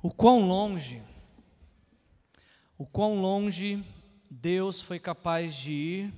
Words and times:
O 0.00 0.12
quão 0.12 0.46
longe, 0.46 1.02
o 2.78 2.86
quão 2.86 3.20
longe 3.20 3.82
Deus 4.30 4.80
foi 4.80 5.00
capaz 5.00 5.56
de 5.56 5.72
ir 5.72 6.14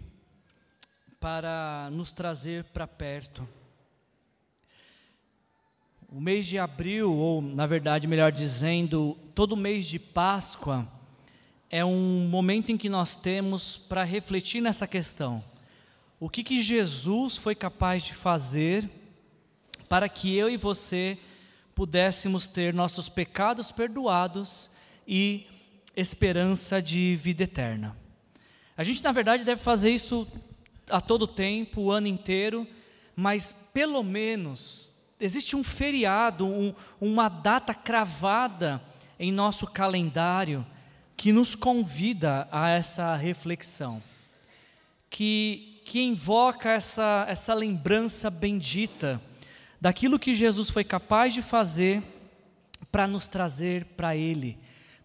para 1.18 1.88
nos 1.90 2.12
trazer 2.12 2.64
para 2.64 2.86
perto. 2.86 3.48
O 6.10 6.20
mês 6.20 6.44
de 6.46 6.58
abril, 6.58 7.10
ou 7.10 7.40
na 7.40 7.66
verdade, 7.66 8.06
melhor 8.06 8.30
dizendo, 8.30 9.16
todo 9.34 9.56
mês 9.56 9.86
de 9.86 9.98
Páscoa, 9.98 10.86
é 11.70 11.82
um 11.82 12.28
momento 12.28 12.70
em 12.70 12.76
que 12.76 12.90
nós 12.90 13.14
temos 13.14 13.78
para 13.78 14.04
refletir 14.04 14.60
nessa 14.60 14.86
questão. 14.86 15.42
O 16.18 16.28
que, 16.28 16.44
que 16.44 16.62
Jesus 16.62 17.38
foi 17.38 17.54
capaz 17.54 18.02
de 18.02 18.12
fazer 18.12 18.90
para 19.88 20.06
que 20.06 20.36
eu 20.36 20.50
e 20.50 20.58
você 20.58 21.18
pudéssemos 21.80 22.46
ter 22.46 22.74
nossos 22.74 23.08
pecados 23.08 23.72
perdoados 23.72 24.70
e 25.08 25.46
esperança 25.96 26.82
de 26.82 27.16
vida 27.16 27.44
eterna. 27.44 27.96
A 28.76 28.84
gente, 28.84 29.02
na 29.02 29.12
verdade, 29.12 29.44
deve 29.44 29.62
fazer 29.62 29.88
isso 29.88 30.28
a 30.90 31.00
todo 31.00 31.26
tempo, 31.26 31.80
o 31.80 31.90
ano 31.90 32.06
inteiro, 32.06 32.68
mas 33.16 33.70
pelo 33.72 34.02
menos 34.02 34.92
existe 35.18 35.56
um 35.56 35.64
feriado, 35.64 36.46
um, 36.46 36.74
uma 37.00 37.30
data 37.30 37.72
cravada 37.72 38.82
em 39.18 39.32
nosso 39.32 39.66
calendário 39.66 40.66
que 41.16 41.32
nos 41.32 41.54
convida 41.54 42.46
a 42.52 42.68
essa 42.68 43.16
reflexão, 43.16 44.02
que, 45.08 45.80
que 45.86 46.02
invoca 46.02 46.68
essa, 46.72 47.24
essa 47.26 47.54
lembrança 47.54 48.30
bendita 48.30 49.18
daquilo 49.80 50.18
que 50.18 50.36
Jesus 50.36 50.68
foi 50.70 50.84
capaz 50.84 51.32
de 51.32 51.42
fazer 51.42 52.02
para 52.92 53.06
nos 53.06 53.26
trazer 53.26 53.84
para 53.96 54.14
Ele, 54.14 54.58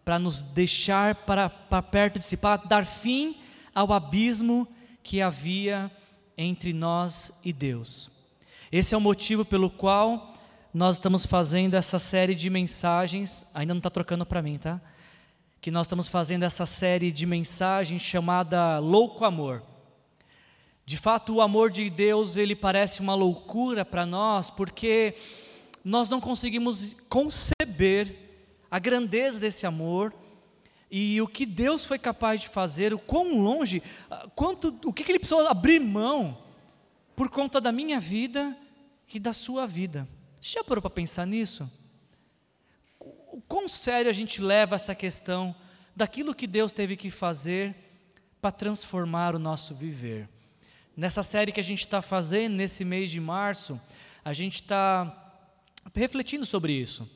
para 0.03 0.19
nos 0.19 0.41
deixar 0.41 1.15
para, 1.15 1.49
perto 1.49 2.19
de 2.19 2.25
si, 2.25 2.35
para 2.35 2.57
dar 2.57 2.85
fim 2.85 3.37
ao 3.73 3.93
abismo 3.93 4.67
que 5.01 5.21
havia 5.21 5.91
entre 6.37 6.73
nós 6.73 7.31
e 7.43 7.53
Deus. 7.53 8.11
Esse 8.71 8.93
é 8.93 8.97
o 8.97 9.01
motivo 9.01 9.45
pelo 9.45 9.69
qual 9.69 10.33
nós 10.73 10.95
estamos 10.95 11.25
fazendo 11.25 11.75
essa 11.75 11.97
série 11.97 12.35
de 12.35 12.49
mensagens, 12.49 13.45
ainda 13.53 13.73
não 13.73 13.79
está 13.79 13.89
trocando 13.89 14.25
para 14.25 14.41
mim, 14.41 14.57
tá? 14.57 14.81
Que 15.61 15.71
nós 15.71 15.87
estamos 15.87 16.09
fazendo 16.09 16.43
essa 16.43 16.65
série 16.65 17.11
de 17.11 17.25
mensagens 17.25 18.01
chamada 18.01 18.77
Louco 18.79 19.23
Amor. 19.23 19.63
De 20.85 20.97
fato, 20.97 21.33
o 21.33 21.41
amor 21.41 21.71
de 21.71 21.89
Deus, 21.89 22.37
ele 22.37 22.55
parece 22.55 23.01
uma 23.01 23.15
loucura 23.15 23.83
para 23.83 24.05
nós, 24.05 24.51
porque 24.51 25.15
nós 25.83 26.07
não 26.07 26.21
conseguimos 26.21 26.95
conceber 27.09 28.15
a 28.69 28.77
grandeza 28.77 29.39
desse 29.39 29.65
amor 29.65 30.13
e 30.91 31.19
o 31.21 31.27
que 31.27 31.45
Deus 31.45 31.83
foi 31.83 31.97
capaz 31.97 32.41
de 32.41 32.49
fazer, 32.49 32.93
o 32.93 32.99
quão 32.99 33.41
longe, 33.41 33.81
ah, 34.11 34.29
quanto, 34.35 34.79
o 34.85 34.93
que, 34.93 35.03
que 35.03 35.11
ele 35.11 35.19
precisou 35.19 35.47
abrir 35.47 35.79
mão 35.79 36.37
por 37.15 37.29
conta 37.29 37.59
da 37.59 37.71
minha 37.71 37.99
vida 37.99 38.55
e 39.11 39.19
da 39.19 39.33
sua 39.33 39.65
vida. 39.65 40.07
Você 40.39 40.59
já 40.59 40.63
parou 40.63 40.81
para 40.81 40.91
pensar 40.91 41.25
nisso? 41.25 41.69
O 42.99 43.41
quão 43.47 43.67
sério 43.67 44.09
a 44.09 44.13
gente 44.13 44.39
leva 44.39 44.75
essa 44.75 44.93
questão 44.93 45.55
daquilo 45.95 46.35
que 46.35 46.45
Deus 46.45 46.71
teve 46.71 46.95
que 46.95 47.09
fazer 47.09 47.75
para 48.39 48.51
transformar 48.51 49.35
o 49.35 49.39
nosso 49.39 49.73
viver? 49.73 50.29
Nessa 50.97 51.23
série 51.23 51.51
que 51.51 51.59
a 51.59 51.63
gente 51.63 51.81
está 51.81 52.01
fazendo 52.01 52.53
nesse 52.53 52.85
mês 52.85 53.11
de 53.11 53.19
março, 53.19 53.79
a 54.23 54.31
gente 54.31 54.61
está 54.61 55.33
refletindo 55.93 56.45
sobre 56.45 56.71
isso 56.71 57.09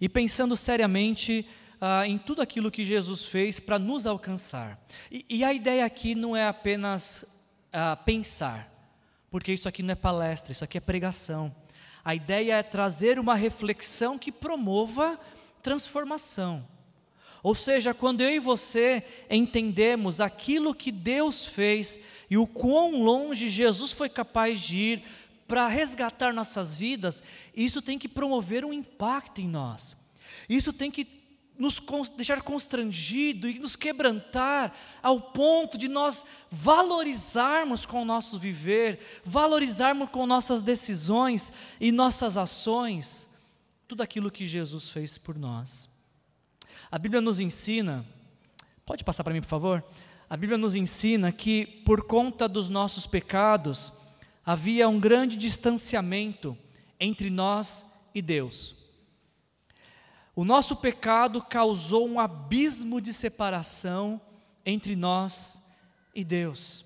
e 0.00 0.08
pensando 0.08 0.56
seriamente 0.56 1.46
ah, 1.78 2.06
em 2.06 2.16
tudo 2.16 2.40
aquilo 2.40 2.70
que 2.70 2.86
Jesus 2.86 3.26
fez 3.26 3.60
para 3.60 3.78
nos 3.78 4.06
alcançar. 4.06 4.82
E, 5.10 5.26
e, 5.28 5.44
a 5.44 5.52
ideia 5.52 5.84
aqui 5.84 6.14
não 6.14 6.34
é 6.34 6.48
apenas 6.48 7.26
ah, 7.70 7.96
pensar, 7.96 8.72
porque 9.30 9.52
isso 9.52 9.68
aqui 9.68 9.82
não 9.82 9.92
é 9.92 9.94
palestra, 9.94 10.50
isso 10.50 10.64
aqui 10.64 10.78
é 10.78 10.80
pregação. 10.80 11.54
A 12.02 12.14
ideia 12.14 12.54
é 12.54 12.62
trazer 12.62 13.18
uma 13.18 13.34
reflexão 13.34 14.18
que 14.18 14.32
promova 14.32 15.20
transformação. 15.62 16.66
Ou 17.42 17.54
seja, 17.54 17.94
quando 17.94 18.20
eu 18.20 18.30
e 18.30 18.38
você 18.38 19.02
entendemos 19.30 20.20
aquilo 20.20 20.74
que 20.74 20.90
Deus 20.90 21.44
fez 21.44 21.98
e 22.28 22.36
o 22.36 22.46
quão 22.46 23.02
longe 23.02 23.48
Jesus 23.48 23.92
foi 23.92 24.08
capaz 24.08 24.60
de 24.60 24.76
ir 24.76 25.02
para 25.46 25.66
resgatar 25.68 26.32
nossas 26.32 26.76
vidas, 26.76 27.22
isso 27.56 27.80
tem 27.80 27.98
que 27.98 28.08
promover 28.08 28.64
um 28.64 28.72
impacto 28.72 29.40
em 29.40 29.48
nós. 29.48 29.96
Isso 30.48 30.72
tem 30.72 30.90
que 30.90 31.06
nos 31.58 31.80
deixar 32.16 32.42
constrangido 32.42 33.48
e 33.48 33.58
nos 33.58 33.74
quebrantar 33.74 34.72
ao 35.02 35.20
ponto 35.20 35.76
de 35.76 35.88
nós 35.88 36.24
valorizarmos 36.50 37.84
com 37.84 38.02
o 38.02 38.04
nosso 38.04 38.38
viver, 38.38 39.00
valorizarmos 39.24 40.10
com 40.10 40.26
nossas 40.26 40.62
decisões 40.62 41.52
e 41.80 41.90
nossas 41.90 42.36
ações 42.36 43.28
tudo 43.88 44.02
aquilo 44.02 44.30
que 44.30 44.46
Jesus 44.46 44.90
fez 44.90 45.16
por 45.16 45.36
nós. 45.38 45.88
A 46.90 46.98
Bíblia 46.98 47.20
nos 47.20 47.40
ensina, 47.40 48.04
pode 48.86 49.04
passar 49.04 49.24
para 49.24 49.34
mim, 49.34 49.40
por 49.40 49.48
favor? 49.48 49.84
A 50.30 50.36
Bíblia 50.36 50.58
nos 50.58 50.74
ensina 50.74 51.32
que 51.32 51.66
por 51.84 52.02
conta 52.06 52.48
dos 52.48 52.68
nossos 52.68 53.06
pecados 53.06 53.92
havia 54.44 54.88
um 54.88 55.00
grande 55.00 55.36
distanciamento 55.36 56.56
entre 57.00 57.30
nós 57.30 57.86
e 58.14 58.22
Deus. 58.22 58.76
O 60.34 60.44
nosso 60.44 60.76
pecado 60.76 61.42
causou 61.42 62.08
um 62.08 62.20
abismo 62.20 63.00
de 63.00 63.12
separação 63.12 64.20
entre 64.64 64.94
nós 64.94 65.62
e 66.14 66.22
Deus. 66.22 66.84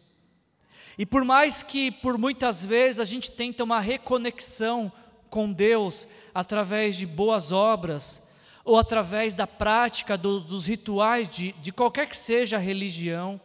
E 0.97 1.05
por 1.05 1.25
mais 1.25 1.63
que 1.63 1.91
por 1.91 2.17
muitas 2.17 2.65
vezes 2.65 3.01
a 3.01 3.05
gente 3.05 3.31
tenta 3.31 3.65
uma 3.65 3.81
reconexão 3.81 4.93
com 5.29 5.53
Deus 5.53 6.07
através 6.35 6.97
de 6.97 7.07
boas 7.07 7.53
obras, 7.53 8.22
ou 8.65 8.78
através 8.78 9.34
da 9.34 9.47
prática 9.47 10.17
do, 10.17 10.41
dos 10.41 10.67
rituais 10.67 11.28
de, 11.28 11.53
de 11.53 11.73
qualquer 11.73 12.06
que 12.06 12.17
seja 12.17 12.56
a 12.56 12.61
religião, 12.61 13.41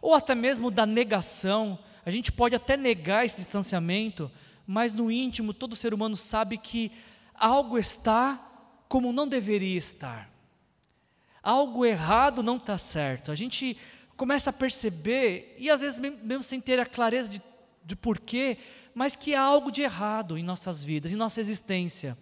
ou 0.00 0.14
até 0.14 0.34
mesmo 0.34 0.70
da 0.70 0.84
negação, 0.84 1.78
a 2.04 2.10
gente 2.10 2.32
pode 2.32 2.56
até 2.56 2.76
negar 2.76 3.24
esse 3.24 3.36
distanciamento, 3.36 4.30
mas 4.66 4.92
no 4.92 5.10
íntimo 5.10 5.54
todo 5.54 5.76
ser 5.76 5.94
humano 5.94 6.16
sabe 6.16 6.58
que 6.58 6.90
algo 7.34 7.78
está 7.78 8.40
como 8.88 9.12
não 9.12 9.26
deveria 9.26 9.78
estar. 9.78 10.30
Algo 11.42 11.84
errado 11.84 12.42
não 12.42 12.56
está 12.56 12.76
certo. 12.76 13.32
A 13.32 13.34
gente 13.34 13.76
começa 14.16 14.50
a 14.50 14.52
perceber, 14.52 15.56
e 15.58 15.70
às 15.70 15.80
vezes 15.80 15.98
mesmo 15.98 16.42
sem 16.42 16.60
ter 16.60 16.78
a 16.78 16.86
clareza 16.86 17.30
de, 17.30 17.42
de 17.84 17.96
porquê, 17.96 18.58
mas 18.94 19.16
que 19.16 19.34
há 19.34 19.40
algo 19.40 19.70
de 19.70 19.82
errado 19.82 20.36
em 20.36 20.42
nossas 20.42 20.84
vidas, 20.84 21.12
em 21.12 21.16
nossa 21.16 21.40
existência. 21.40 22.16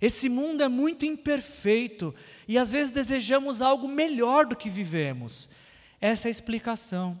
Esse 0.00 0.28
mundo 0.28 0.62
é 0.62 0.68
muito 0.68 1.04
imperfeito 1.04 2.14
e 2.48 2.56
às 2.56 2.72
vezes 2.72 2.90
desejamos 2.90 3.60
algo 3.60 3.86
melhor 3.86 4.46
do 4.46 4.56
que 4.56 4.70
vivemos. 4.70 5.48
Essa 6.00 6.28
é 6.28 6.30
a 6.30 6.30
explicação. 6.30 7.20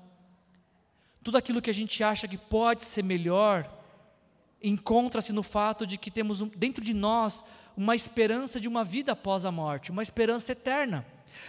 Tudo 1.22 1.36
aquilo 1.36 1.60
que 1.60 1.68
a 1.68 1.74
gente 1.74 2.02
acha 2.02 2.26
que 2.26 2.38
pode 2.38 2.82
ser 2.82 3.04
melhor 3.04 3.70
encontra-se 4.62 5.32
no 5.32 5.42
fato 5.42 5.86
de 5.86 5.98
que 5.98 6.10
temos 6.10 6.40
dentro 6.56 6.82
de 6.82 6.94
nós 6.94 7.44
uma 7.76 7.94
esperança 7.94 8.58
de 8.58 8.68
uma 8.68 8.84
vida 8.84 9.12
após 9.12 9.44
a 9.44 9.52
morte, 9.52 9.90
uma 9.90 10.02
esperança 10.02 10.52
eterna. 10.52 11.04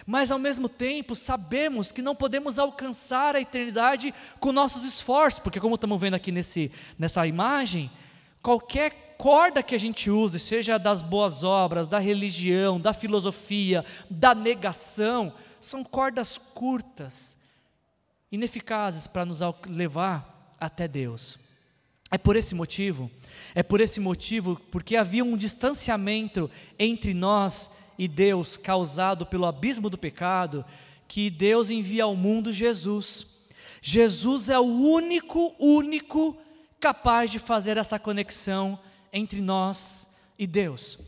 Mas 0.06 0.32
ao 0.32 0.40
mesmo 0.40 0.70
tempo 0.70 1.16
sabemos 1.16 1.92
que 1.92 2.02
não 2.02 2.16
podemos 2.16 2.60
alcançar 2.60 3.36
a 3.36 3.42
eternidade 3.42 4.14
com 4.40 4.52
nossos 4.52 4.86
esforços, 4.86 5.40
porque 5.40 5.60
como 5.60 5.76
estamos 5.76 6.00
vendo 6.00 6.14
aqui 6.14 6.32
nesse, 6.32 6.72
nessa 6.98 7.26
imagem, 7.26 7.92
qualquer 8.42 9.11
corda 9.22 9.62
que 9.62 9.76
a 9.76 9.80
gente 9.80 10.10
use, 10.10 10.40
seja 10.40 10.80
das 10.80 11.04
boas 11.04 11.44
obras, 11.44 11.88
da 11.88 12.00
religião, 12.00 12.80
da 12.80 12.92
filosofia, 12.92 13.86
da 14.10 14.34
negação, 14.34 15.32
são 15.60 15.84
cordas 15.84 16.40
curtas, 16.40 17.38
ineficazes 18.32 19.06
para 19.06 19.24
nos 19.24 19.42
levar 19.68 20.56
até 20.60 20.88
Deus. 20.88 21.38
É 22.10 22.18
por 22.18 22.36
esse 22.36 22.56
motivo, 22.56 23.12
é 23.54 23.62
por 23.62 23.80
esse 23.80 24.00
motivo, 24.00 24.60
porque 24.72 24.96
havia 24.96 25.24
um 25.24 25.38
distanciamento 25.38 26.50
entre 26.80 27.14
nós 27.14 27.70
e 28.00 28.08
Deus 28.08 28.58
causado 28.58 29.24
pelo 29.24 29.46
abismo 29.46 29.88
do 29.88 30.00
pecado, 30.00 30.66
que 31.08 31.30
Deus 31.30 31.70
envia 31.70 32.06
ao 32.06 32.16
mundo 32.16 32.52
Jesus. 32.52 33.28
Jesus 33.84 34.50
é 34.50 34.58
o 34.58 34.64
único, 34.64 35.54
único 35.60 36.36
capaz 36.80 37.30
de 37.30 37.38
fazer 37.38 37.78
essa 37.78 38.00
conexão 38.00 38.80
entre 39.12 39.42
nós 39.42 40.08
e 40.38 40.46
Deus. 40.46 41.00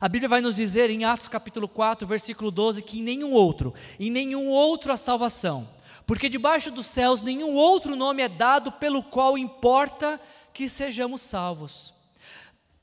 A 0.00 0.08
Bíblia 0.08 0.28
vai 0.28 0.40
nos 0.40 0.56
dizer 0.56 0.90
em 0.90 1.04
Atos 1.04 1.28
capítulo 1.28 1.68
4, 1.68 2.06
versículo 2.06 2.50
12, 2.50 2.82
que 2.82 3.00
em 3.00 3.02
nenhum 3.02 3.32
outro, 3.32 3.74
em 3.98 4.10
nenhum 4.10 4.48
outro 4.48 4.92
a 4.92 4.96
salvação, 4.96 5.68
porque 6.06 6.28
debaixo 6.28 6.70
dos 6.70 6.86
céus 6.86 7.20
nenhum 7.20 7.54
outro 7.54 7.96
nome 7.96 8.22
é 8.22 8.28
dado 8.28 8.72
pelo 8.72 9.02
qual 9.02 9.36
importa 9.36 10.20
que 10.52 10.68
sejamos 10.68 11.20
salvos. 11.20 11.92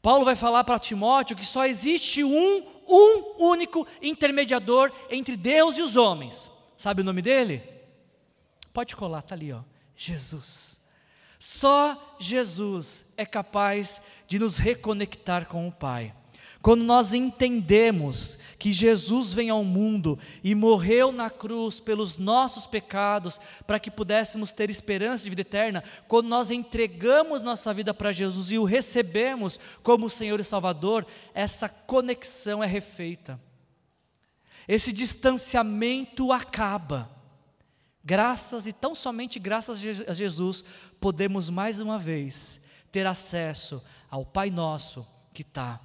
Paulo 0.01 0.25
vai 0.25 0.35
falar 0.35 0.63
para 0.63 0.79
Timóteo 0.79 1.35
que 1.35 1.45
só 1.45 1.65
existe 1.65 2.23
um 2.23 2.75
um 2.87 3.35
único 3.37 3.85
intermediador 4.01 4.91
entre 5.09 5.35
Deus 5.35 5.77
e 5.77 5.81
os 5.81 5.95
homens. 5.95 6.49
Sabe 6.77 7.01
o 7.01 7.05
nome 7.05 7.21
dele? 7.21 7.63
Pode 8.73 8.95
colar, 8.95 9.21
tá 9.21 9.35
ali, 9.35 9.51
ó. 9.51 9.61
Jesus. 9.95 10.81
Só 11.39 12.15
Jesus 12.19 13.13
é 13.17 13.25
capaz 13.25 14.01
de 14.27 14.39
nos 14.39 14.57
reconectar 14.57 15.47
com 15.47 15.67
o 15.67 15.71
Pai. 15.71 16.13
Quando 16.65 16.83
nós 16.83 17.13
entendemos 17.13 18.39
que 18.57 18.73
Jesus 18.73 19.31
vem 19.31 19.51
ao 19.51 19.63
mundo 19.63 20.17
e 20.43 20.55
morreu 20.55 21.11
na 21.11 21.29
cruz 21.29 21.79
pelos 21.79 22.17
nossos 22.17 22.65
pecados, 22.65 23.39
para 23.67 23.79
que 23.79 23.91
pudéssemos 23.91 24.51
ter 24.51 24.71
esperança 24.71 25.25
de 25.25 25.29
vida 25.29 25.41
eterna, 25.41 25.83
quando 26.07 26.27
nós 26.27 26.49
entregamos 26.49 27.43
nossa 27.43 27.71
vida 27.71 27.93
para 27.93 28.11
Jesus 28.11 28.49
e 28.49 28.57
o 28.57 28.63
recebemos 28.63 29.59
como 29.83 30.09
Senhor 30.09 30.39
e 30.39 30.43
Salvador, 30.43 31.05
essa 31.35 31.69
conexão 31.69 32.63
é 32.63 32.67
refeita. 32.67 33.39
Esse 34.67 34.91
distanciamento 34.91 36.31
acaba. 36.31 37.11
Graças 38.03 38.65
e 38.65 38.73
tão 38.73 38.95
somente 38.95 39.37
graças 39.37 39.83
a 40.07 40.13
Jesus, 40.15 40.63
podemos 40.99 41.51
mais 41.51 41.79
uma 41.79 41.99
vez 41.99 42.65
ter 42.91 43.05
acesso 43.05 43.83
ao 44.15 44.23
Pai 44.23 44.49
Nosso 44.49 45.05
que 45.33 45.41
está 45.41 45.77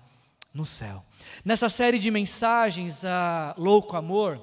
no 0.55 0.65
céu. 0.65 1.05
Nessa 1.45 1.69
série 1.69 1.99
de 1.99 2.13
mensagens, 2.13 3.05
a 3.05 3.57
Louco 3.59 3.97
Amor, 3.97 4.41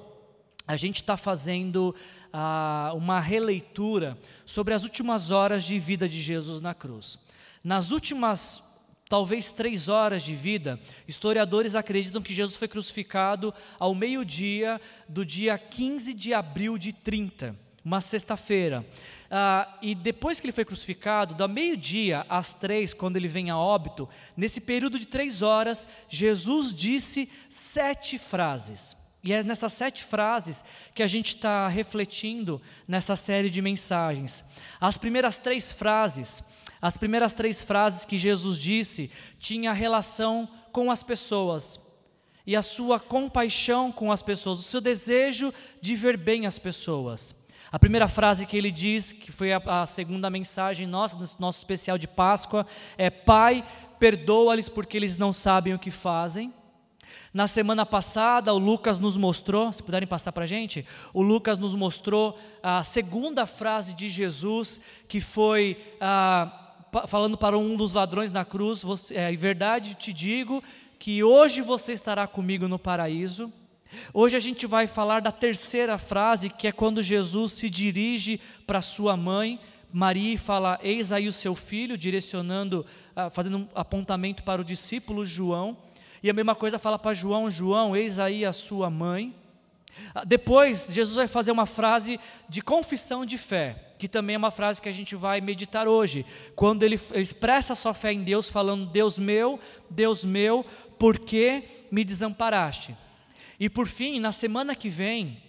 a 0.66 0.76
gente 0.76 0.96
está 0.96 1.16
fazendo 1.16 1.96
uh, 2.26 2.94
uma 2.94 3.18
releitura 3.18 4.18
sobre 4.44 4.74
as 4.74 4.82
últimas 4.82 5.30
horas 5.30 5.64
de 5.64 5.78
vida 5.78 6.06
de 6.06 6.20
Jesus 6.20 6.60
na 6.60 6.74
cruz. 6.74 7.18
Nas 7.64 7.90
últimas, 7.90 8.62
talvez 9.08 9.50
três 9.50 9.88
horas 9.88 10.22
de 10.22 10.34
vida, 10.34 10.78
historiadores 11.06 11.74
acreditam 11.74 12.20
que 12.20 12.34
Jesus 12.34 12.58
foi 12.58 12.68
crucificado 12.68 13.54
ao 13.78 13.94
meio-dia 13.94 14.78
do 15.08 15.24
dia 15.24 15.56
15 15.56 16.12
de 16.12 16.34
abril 16.34 16.76
de 16.76 16.92
30, 16.92 17.58
uma 17.88 18.02
sexta-feira. 18.02 18.86
Ah, 19.30 19.78
e 19.80 19.94
depois 19.94 20.38
que 20.38 20.46
ele 20.46 20.52
foi 20.52 20.64
crucificado, 20.64 21.34
da 21.34 21.48
meio-dia 21.48 22.26
às 22.28 22.52
três, 22.52 22.92
quando 22.92 23.16
ele 23.16 23.26
vem 23.26 23.48
a 23.48 23.56
óbito, 23.56 24.06
nesse 24.36 24.60
período 24.60 24.98
de 24.98 25.06
três 25.06 25.40
horas, 25.40 25.88
Jesus 26.06 26.74
disse 26.74 27.30
sete 27.48 28.18
frases. 28.18 28.94
E 29.24 29.32
é 29.32 29.42
nessas 29.42 29.72
sete 29.72 30.04
frases 30.04 30.62
que 30.94 31.02
a 31.02 31.06
gente 31.06 31.34
está 31.34 31.66
refletindo 31.66 32.60
nessa 32.86 33.16
série 33.16 33.48
de 33.48 33.62
mensagens. 33.62 34.44
As 34.78 34.98
primeiras 34.98 35.38
três 35.38 35.72
frases, 35.72 36.44
as 36.80 36.98
primeiras 36.98 37.32
três 37.32 37.62
frases 37.62 38.04
que 38.04 38.18
Jesus 38.18 38.58
disse, 38.58 39.10
tinha 39.40 39.72
relação 39.72 40.46
com 40.72 40.90
as 40.90 41.02
pessoas 41.02 41.80
e 42.46 42.54
a 42.54 42.62
sua 42.62 43.00
compaixão 43.00 43.90
com 43.90 44.12
as 44.12 44.22
pessoas, 44.22 44.58
o 44.58 44.62
seu 44.62 44.80
desejo 44.80 45.52
de 45.80 45.96
ver 45.96 46.18
bem 46.18 46.46
as 46.46 46.58
pessoas. 46.58 47.34
A 47.70 47.78
primeira 47.78 48.08
frase 48.08 48.46
que 48.46 48.56
ele 48.56 48.70
diz, 48.70 49.12
que 49.12 49.30
foi 49.30 49.52
a, 49.52 49.82
a 49.82 49.86
segunda 49.86 50.30
mensagem 50.30 50.86
nossa, 50.86 51.18
nosso 51.38 51.58
especial 51.58 51.98
de 51.98 52.08
Páscoa, 52.08 52.66
é: 52.96 53.10
Pai, 53.10 53.62
perdoa-lhes 53.98 54.68
porque 54.68 54.96
eles 54.96 55.18
não 55.18 55.32
sabem 55.32 55.74
o 55.74 55.78
que 55.78 55.90
fazem. 55.90 56.52
Na 57.32 57.46
semana 57.46 57.84
passada, 57.84 58.54
o 58.54 58.58
Lucas 58.58 58.98
nos 58.98 59.16
mostrou, 59.16 59.70
se 59.72 59.82
puderem 59.82 60.08
passar 60.08 60.32
para 60.32 60.44
a 60.44 60.46
gente, 60.46 60.84
o 61.12 61.22
Lucas 61.22 61.58
nos 61.58 61.74
mostrou 61.74 62.38
a 62.62 62.82
segunda 62.82 63.44
frase 63.44 63.92
de 63.92 64.08
Jesus, 64.08 64.80
que 65.06 65.20
foi 65.20 65.76
ah, 66.00 66.74
falando 67.06 67.36
para 67.36 67.58
um 67.58 67.76
dos 67.76 67.92
ladrões 67.92 68.32
na 68.32 68.46
cruz: 68.46 68.82
você, 68.82 69.14
é, 69.14 69.30
Em 69.30 69.36
verdade 69.36 69.94
te 69.94 70.10
digo 70.10 70.62
que 70.98 71.22
hoje 71.22 71.60
você 71.60 71.92
estará 71.92 72.26
comigo 72.26 72.66
no 72.66 72.78
paraíso. 72.78 73.52
Hoje 74.12 74.36
a 74.36 74.40
gente 74.40 74.66
vai 74.66 74.86
falar 74.86 75.20
da 75.20 75.32
terceira 75.32 75.96
frase, 75.96 76.50
que 76.50 76.66
é 76.66 76.72
quando 76.72 77.02
Jesus 77.02 77.52
se 77.52 77.70
dirige 77.70 78.40
para 78.66 78.82
sua 78.82 79.16
mãe, 79.16 79.58
Maria, 79.92 80.34
e 80.34 80.38
fala: 80.38 80.78
Eis 80.82 81.12
aí 81.12 81.26
o 81.26 81.32
seu 81.32 81.54
filho, 81.54 81.96
direcionando, 81.96 82.84
ah, 83.16 83.30
fazendo 83.30 83.58
um 83.58 83.68
apontamento 83.74 84.42
para 84.42 84.60
o 84.60 84.64
discípulo 84.64 85.24
João. 85.24 85.76
E 86.22 86.28
a 86.28 86.32
mesma 86.32 86.54
coisa 86.54 86.78
fala 86.78 86.98
para 86.98 87.14
João: 87.14 87.50
João, 87.50 87.96
eis 87.96 88.18
aí 88.18 88.44
a 88.44 88.52
sua 88.52 88.90
mãe. 88.90 89.34
Ah, 90.14 90.24
depois, 90.24 90.88
Jesus 90.92 91.16
vai 91.16 91.26
fazer 91.26 91.50
uma 91.50 91.66
frase 91.66 92.20
de 92.48 92.60
confissão 92.60 93.24
de 93.24 93.38
fé, 93.38 93.94
que 93.98 94.06
também 94.06 94.34
é 94.34 94.38
uma 94.38 94.50
frase 94.50 94.82
que 94.82 94.88
a 94.88 94.92
gente 94.92 95.16
vai 95.16 95.40
meditar 95.40 95.88
hoje, 95.88 96.26
quando 96.54 96.82
ele 96.82 97.00
expressa 97.14 97.72
a 97.72 97.76
sua 97.76 97.94
fé 97.94 98.12
em 98.12 98.22
Deus, 98.22 98.48
falando: 98.48 98.84
Deus 98.84 99.18
meu, 99.18 99.58
Deus 99.88 100.24
meu, 100.24 100.64
por 100.98 101.18
que 101.18 101.62
me 101.90 102.04
desamparaste? 102.04 102.94
E 103.60 103.68
por 103.68 103.88
fim, 103.88 104.20
na 104.20 104.30
semana 104.30 104.74
que 104.74 104.88
vem, 104.88 105.42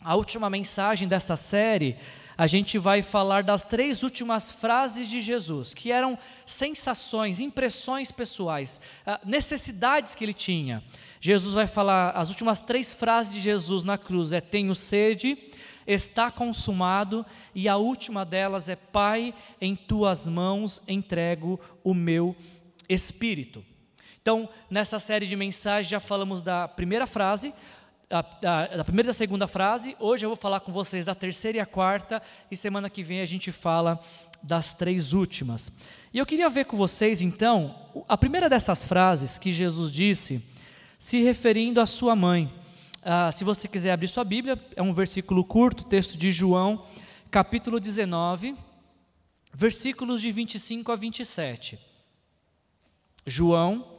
a 0.00 0.14
última 0.14 0.48
mensagem 0.48 1.06
desta 1.06 1.36
série, 1.36 1.96
a 2.36 2.46
gente 2.46 2.78
vai 2.78 3.02
falar 3.02 3.42
das 3.42 3.62
três 3.62 4.02
últimas 4.02 4.50
frases 4.50 5.06
de 5.06 5.20
Jesus, 5.20 5.74
que 5.74 5.92
eram 5.92 6.18
sensações, 6.46 7.38
impressões 7.38 8.10
pessoais, 8.10 8.80
ah, 9.04 9.20
necessidades 9.26 10.14
que 10.14 10.24
ele 10.24 10.32
tinha. 10.32 10.82
Jesus 11.20 11.52
vai 11.52 11.66
falar, 11.66 12.12
as 12.12 12.30
últimas 12.30 12.58
três 12.60 12.94
frases 12.94 13.34
de 13.34 13.42
Jesus 13.42 13.84
na 13.84 13.98
cruz 13.98 14.32
é: 14.32 14.40
Tenho 14.40 14.74
sede, 14.74 15.36
está 15.86 16.30
consumado, 16.30 17.26
e 17.54 17.68
a 17.68 17.76
última 17.76 18.24
delas 18.24 18.70
é: 18.70 18.76
Pai, 18.76 19.34
em 19.60 19.76
tuas 19.76 20.26
mãos 20.26 20.80
entrego 20.88 21.60
o 21.84 21.92
meu 21.92 22.34
espírito. 22.88 23.62
Então, 24.30 24.48
nessa 24.70 25.00
série 25.00 25.26
de 25.26 25.34
mensagens, 25.34 25.90
já 25.90 25.98
falamos 25.98 26.40
da 26.40 26.68
primeira 26.68 27.04
frase, 27.04 27.52
da, 28.08 28.22
da, 28.76 28.84
primeira 28.84 29.08
e 29.08 29.10
da 29.10 29.12
segunda 29.12 29.48
frase. 29.48 29.96
Hoje 29.98 30.24
eu 30.24 30.30
vou 30.30 30.36
falar 30.36 30.60
com 30.60 30.70
vocês 30.70 31.06
da 31.06 31.16
terceira 31.16 31.58
e 31.58 31.60
a 31.60 31.66
quarta, 31.66 32.22
e 32.48 32.56
semana 32.56 32.88
que 32.88 33.02
vem 33.02 33.22
a 33.22 33.26
gente 33.26 33.50
fala 33.50 33.98
das 34.40 34.72
três 34.72 35.12
últimas. 35.12 35.72
E 36.14 36.18
eu 36.18 36.24
queria 36.24 36.48
ver 36.48 36.66
com 36.66 36.76
vocês, 36.76 37.20
então, 37.20 37.74
a 38.08 38.16
primeira 38.16 38.48
dessas 38.48 38.84
frases 38.84 39.36
que 39.36 39.52
Jesus 39.52 39.90
disse, 39.90 40.40
se 40.96 41.20
referindo 41.24 41.80
à 41.80 41.86
sua 41.86 42.14
mãe. 42.14 42.54
Ah, 43.02 43.32
se 43.32 43.42
você 43.42 43.66
quiser 43.66 43.90
abrir 43.90 44.06
sua 44.06 44.22
Bíblia, 44.22 44.56
é 44.76 44.80
um 44.80 44.94
versículo 44.94 45.42
curto, 45.42 45.82
texto 45.82 46.16
de 46.16 46.30
João, 46.30 46.86
capítulo 47.32 47.80
19, 47.80 48.54
versículos 49.52 50.22
de 50.22 50.30
25 50.30 50.92
a 50.92 50.94
27. 50.94 51.80
João 53.26 53.89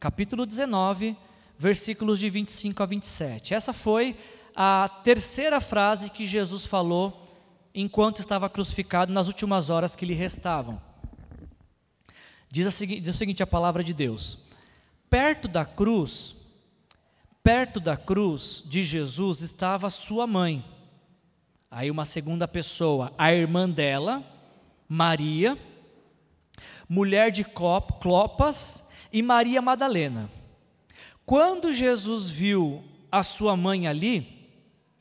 capítulo 0.00 0.46
19, 0.46 1.14
versículos 1.58 2.18
de 2.18 2.30
25 2.30 2.82
a 2.82 2.86
27. 2.86 3.52
Essa 3.52 3.74
foi 3.74 4.16
a 4.56 4.88
terceira 5.04 5.60
frase 5.60 6.08
que 6.08 6.26
Jesus 6.26 6.64
falou 6.64 7.28
enquanto 7.74 8.18
estava 8.18 8.48
crucificado 8.48 9.12
nas 9.12 9.26
últimas 9.26 9.68
horas 9.68 9.94
que 9.94 10.06
lhe 10.06 10.14
restavam. 10.14 10.80
Diz, 12.50 12.66
a, 12.66 12.86
diz 12.86 13.14
o 13.14 13.18
seguinte 13.18 13.42
a 13.42 13.46
palavra 13.46 13.84
de 13.84 13.92
Deus: 13.92 14.38
Perto 15.10 15.46
da 15.46 15.66
cruz, 15.66 16.34
perto 17.42 17.78
da 17.78 17.94
cruz 17.94 18.62
de 18.64 18.82
Jesus 18.82 19.42
estava 19.42 19.90
sua 19.90 20.26
mãe. 20.26 20.64
Aí 21.70 21.90
uma 21.90 22.06
segunda 22.06 22.48
pessoa, 22.48 23.12
a 23.18 23.34
irmã 23.34 23.68
dela, 23.68 24.24
Maria, 24.88 25.58
mulher 26.88 27.30
de 27.30 27.44
Clopas 27.44 28.88
e 29.12 29.22
Maria 29.22 29.60
Madalena. 29.60 30.30
Quando 31.24 31.72
Jesus 31.72 32.28
viu 32.30 32.82
a 33.10 33.22
sua 33.22 33.56
mãe 33.56 33.86
ali, 33.86 34.40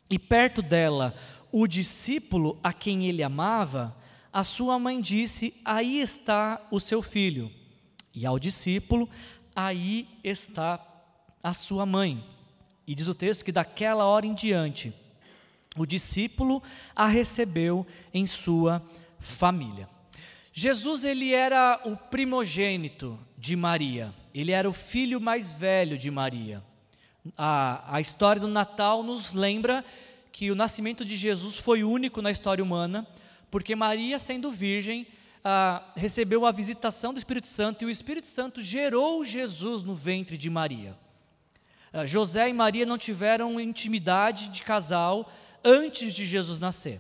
e 0.10 0.18
perto 0.18 0.62
dela 0.62 1.16
o 1.52 1.68
discípulo 1.68 2.58
a 2.64 2.74
quem 2.74 3.08
ele 3.08 3.24
amava, 3.24 3.96
a 4.32 4.44
sua 4.44 4.78
mãe 4.80 5.02
disse: 5.02 5.60
Aí 5.64 6.00
está 6.00 6.62
o 6.72 6.80
seu 6.80 7.02
filho. 7.02 7.52
E 8.14 8.26
ao 8.26 8.40
discípulo: 8.40 9.10
Aí 9.56 10.08
está 10.24 10.80
a 11.44 11.54
sua 11.54 11.86
mãe. 11.86 12.24
E 12.86 12.96
diz 12.96 13.08
o 13.08 13.16
texto 13.16 13.46
que 13.46 13.52
daquela 13.52 14.06
hora 14.06 14.26
em 14.26 14.34
diante, 14.34 14.94
o 15.78 15.86
discípulo 15.86 16.62
a 16.96 17.06
recebeu 17.08 17.86
em 18.14 18.26
sua 18.26 18.84
família. 19.20 19.88
Jesus 20.60 21.06
ele 21.06 21.34
era 21.34 21.80
o 21.86 21.96
primogênito 21.96 23.18
de 23.38 23.56
Maria, 23.56 24.14
ele 24.36 24.52
era 24.52 24.70
o 24.70 24.74
filho 24.74 25.22
mais 25.22 25.54
velho 25.54 25.98
de 25.98 26.12
Maria. 26.12 26.62
A, 27.38 27.96
a 27.96 28.02
história 28.02 28.42
do 28.42 28.48
Natal 28.50 29.02
nos 29.02 29.32
lembra 29.32 29.86
que 30.34 30.52
o 30.52 30.56
nascimento 30.56 31.06
de 31.06 31.16
Jesus 31.16 31.56
foi 31.56 31.82
único 31.82 32.22
na 32.22 32.30
história 32.30 32.62
humana, 32.62 33.08
porque 33.50 33.74
Maria, 33.74 34.20
sendo 34.20 34.52
virgem, 34.52 35.08
ah, 35.46 35.82
recebeu 35.96 36.46
a 36.46 36.52
visitação 36.52 37.14
do 37.14 37.20
Espírito 37.20 37.48
Santo 37.48 37.84
e 37.84 37.88
o 37.88 37.90
Espírito 37.90 38.28
Santo 38.28 38.62
gerou 38.62 39.24
Jesus 39.24 39.82
no 39.82 39.96
ventre 39.96 40.36
de 40.38 40.50
Maria. 40.50 40.94
Ah, 41.94 42.06
José 42.06 42.50
e 42.50 42.54
Maria 42.54 42.86
não 42.86 42.98
tiveram 42.98 43.62
intimidade 43.62 44.50
de 44.50 44.62
casal 44.62 45.32
antes 45.64 46.14
de 46.14 46.26
Jesus 46.26 46.60
nascer. 46.60 47.00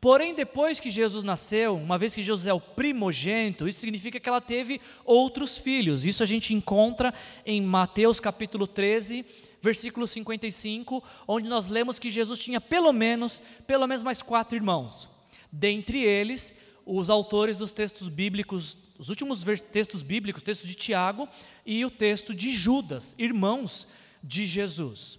Porém, 0.00 0.34
depois 0.34 0.80
que 0.80 0.90
Jesus 0.90 1.22
nasceu, 1.22 1.76
uma 1.76 1.98
vez 1.98 2.14
que 2.14 2.22
Jesus 2.22 2.46
é 2.46 2.54
o 2.54 2.60
primogênito, 2.60 3.68
isso 3.68 3.80
significa 3.80 4.18
que 4.18 4.28
ela 4.28 4.40
teve 4.40 4.80
outros 5.04 5.58
filhos. 5.58 6.06
Isso 6.06 6.22
a 6.22 6.26
gente 6.26 6.54
encontra 6.54 7.12
em 7.44 7.60
Mateus 7.60 8.18
capítulo 8.18 8.66
13, 8.66 9.26
versículo 9.60 10.08
55, 10.08 11.04
onde 11.28 11.48
nós 11.50 11.68
lemos 11.68 11.98
que 11.98 12.10
Jesus 12.10 12.38
tinha 12.38 12.62
pelo 12.62 12.94
menos, 12.94 13.42
pelo 13.66 13.86
menos 13.86 14.02
mais 14.02 14.22
quatro 14.22 14.56
irmãos. 14.56 15.06
Dentre 15.52 16.02
eles, 16.02 16.54
os 16.86 17.10
autores 17.10 17.58
dos 17.58 17.70
textos 17.70 18.08
bíblicos, 18.08 18.78
os 18.98 19.10
últimos 19.10 19.44
textos 19.70 20.02
bíblicos, 20.02 20.40
o 20.40 20.44
texto 20.44 20.66
de 20.66 20.74
Tiago 20.74 21.28
e 21.66 21.84
o 21.84 21.90
texto 21.90 22.34
de 22.34 22.54
Judas, 22.54 23.14
irmãos 23.18 23.86
de 24.24 24.46
Jesus. 24.46 25.18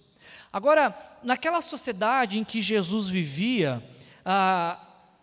Agora, 0.52 0.92
naquela 1.22 1.60
sociedade 1.60 2.36
em 2.36 2.44
que 2.44 2.60
Jesus 2.60 3.08
vivia, 3.08 3.82
ah, 4.24 4.78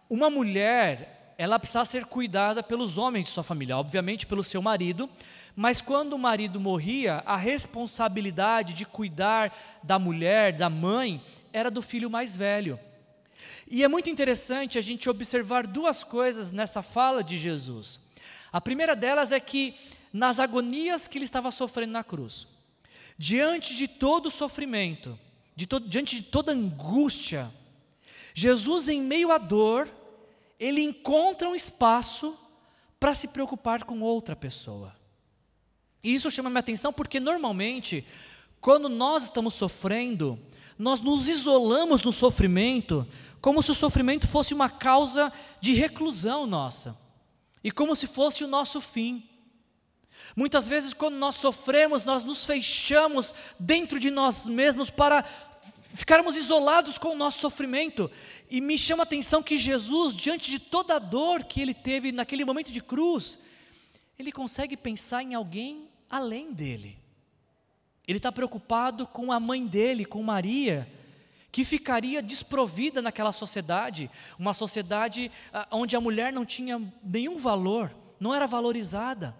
uma 0.09 0.29
mulher, 0.29 1.35
ela 1.37 1.59
precisava 1.59 1.85
ser 1.85 2.05
cuidada 2.05 2.61
pelos 2.61 2.97
homens 2.97 3.25
de 3.25 3.31
sua 3.31 3.43
família, 3.43 3.77
obviamente 3.77 4.25
pelo 4.25 4.43
seu 4.43 4.61
marido, 4.61 5.09
mas 5.55 5.81
quando 5.81 6.13
o 6.13 6.19
marido 6.19 6.59
morria, 6.59 7.23
a 7.25 7.35
responsabilidade 7.35 8.73
de 8.73 8.85
cuidar 8.85 9.57
da 9.83 9.99
mulher, 9.99 10.53
da 10.53 10.69
mãe, 10.69 11.23
era 11.53 11.69
do 11.69 11.81
filho 11.81 12.09
mais 12.09 12.35
velho. 12.35 12.79
E 13.69 13.83
é 13.83 13.87
muito 13.87 14.09
interessante 14.09 14.77
a 14.77 14.81
gente 14.81 15.09
observar 15.09 15.65
duas 15.65 16.03
coisas 16.03 16.51
nessa 16.51 16.81
fala 16.81 17.23
de 17.23 17.37
Jesus. 17.37 17.99
A 18.51 18.59
primeira 18.59 18.95
delas 18.95 19.31
é 19.31 19.39
que, 19.39 19.75
nas 20.11 20.39
agonias 20.39 21.07
que 21.07 21.17
ele 21.17 21.25
estava 21.25 21.51
sofrendo 21.51 21.93
na 21.93 22.03
cruz, 22.03 22.47
diante 23.17 23.75
de 23.75 23.87
todo 23.87 24.31
sofrimento, 24.31 25.17
de 25.55 25.67
to 25.67 25.79
diante 25.79 26.15
de 26.15 26.21
toda 26.23 26.51
angústia, 26.51 27.51
Jesus, 28.39 28.87
em 28.87 29.01
meio 29.01 29.33
à 29.33 29.37
dor, 29.37 29.91
ele 30.57 30.81
encontra 30.81 31.49
um 31.49 31.55
espaço 31.55 32.39
para 32.97 33.13
se 33.13 33.27
preocupar 33.27 33.83
com 33.83 33.99
outra 33.99 34.33
pessoa. 34.33 34.95
E 36.01 36.15
isso 36.15 36.31
chama 36.31 36.49
minha 36.49 36.61
atenção 36.61 36.93
porque 36.93 37.19
normalmente, 37.19 38.05
quando 38.61 38.87
nós 38.87 39.23
estamos 39.23 39.55
sofrendo, 39.55 40.39
nós 40.77 41.01
nos 41.01 41.27
isolamos 41.27 42.01
no 42.01 42.13
sofrimento, 42.13 43.05
como 43.41 43.61
se 43.61 43.71
o 43.71 43.75
sofrimento 43.75 44.25
fosse 44.25 44.53
uma 44.53 44.69
causa 44.69 45.33
de 45.59 45.73
reclusão 45.73 46.47
nossa, 46.47 46.97
e 47.61 47.69
como 47.69 47.93
se 47.93 48.07
fosse 48.07 48.45
o 48.45 48.47
nosso 48.47 48.79
fim. 48.79 49.29
Muitas 50.33 50.65
vezes, 50.69 50.93
quando 50.93 51.15
nós 51.15 51.35
sofremos, 51.35 52.05
nós 52.05 52.23
nos 52.23 52.45
fechamos 52.45 53.33
dentro 53.59 53.99
de 53.99 54.09
nós 54.09 54.47
mesmos 54.47 54.89
para 54.89 55.25
ficarmos 55.93 56.35
isolados 56.35 56.97
com 56.97 57.09
o 57.09 57.17
nosso 57.17 57.39
sofrimento. 57.39 58.09
E 58.49 58.61
me 58.61 58.77
chama 58.77 59.03
a 59.03 59.05
atenção 59.05 59.41
que 59.41 59.57
Jesus, 59.57 60.15
diante 60.15 60.49
de 60.51 60.59
toda 60.59 60.95
a 60.95 60.99
dor 60.99 61.43
que 61.43 61.61
ele 61.61 61.73
teve 61.73 62.11
naquele 62.11 62.45
momento 62.45 62.71
de 62.71 62.81
cruz, 62.81 63.39
ele 64.17 64.31
consegue 64.31 64.75
pensar 64.77 65.23
em 65.23 65.33
alguém 65.33 65.89
além 66.09 66.53
dele. 66.53 66.97
Ele 68.07 68.17
está 68.17 68.31
preocupado 68.31 69.05
com 69.05 69.31
a 69.31 69.39
mãe 69.39 69.65
dele, 69.65 70.03
com 70.03 70.21
Maria, 70.23 70.91
que 71.51 71.63
ficaria 71.63 72.21
desprovida 72.21 73.01
naquela 73.01 73.31
sociedade, 73.31 74.09
uma 74.37 74.53
sociedade 74.53 75.31
ah, 75.53 75.67
onde 75.71 75.95
a 75.95 76.01
mulher 76.01 76.31
não 76.31 76.45
tinha 76.45 76.81
nenhum 77.03 77.37
valor, 77.37 77.95
não 78.19 78.33
era 78.33 78.47
valorizada. 78.47 79.35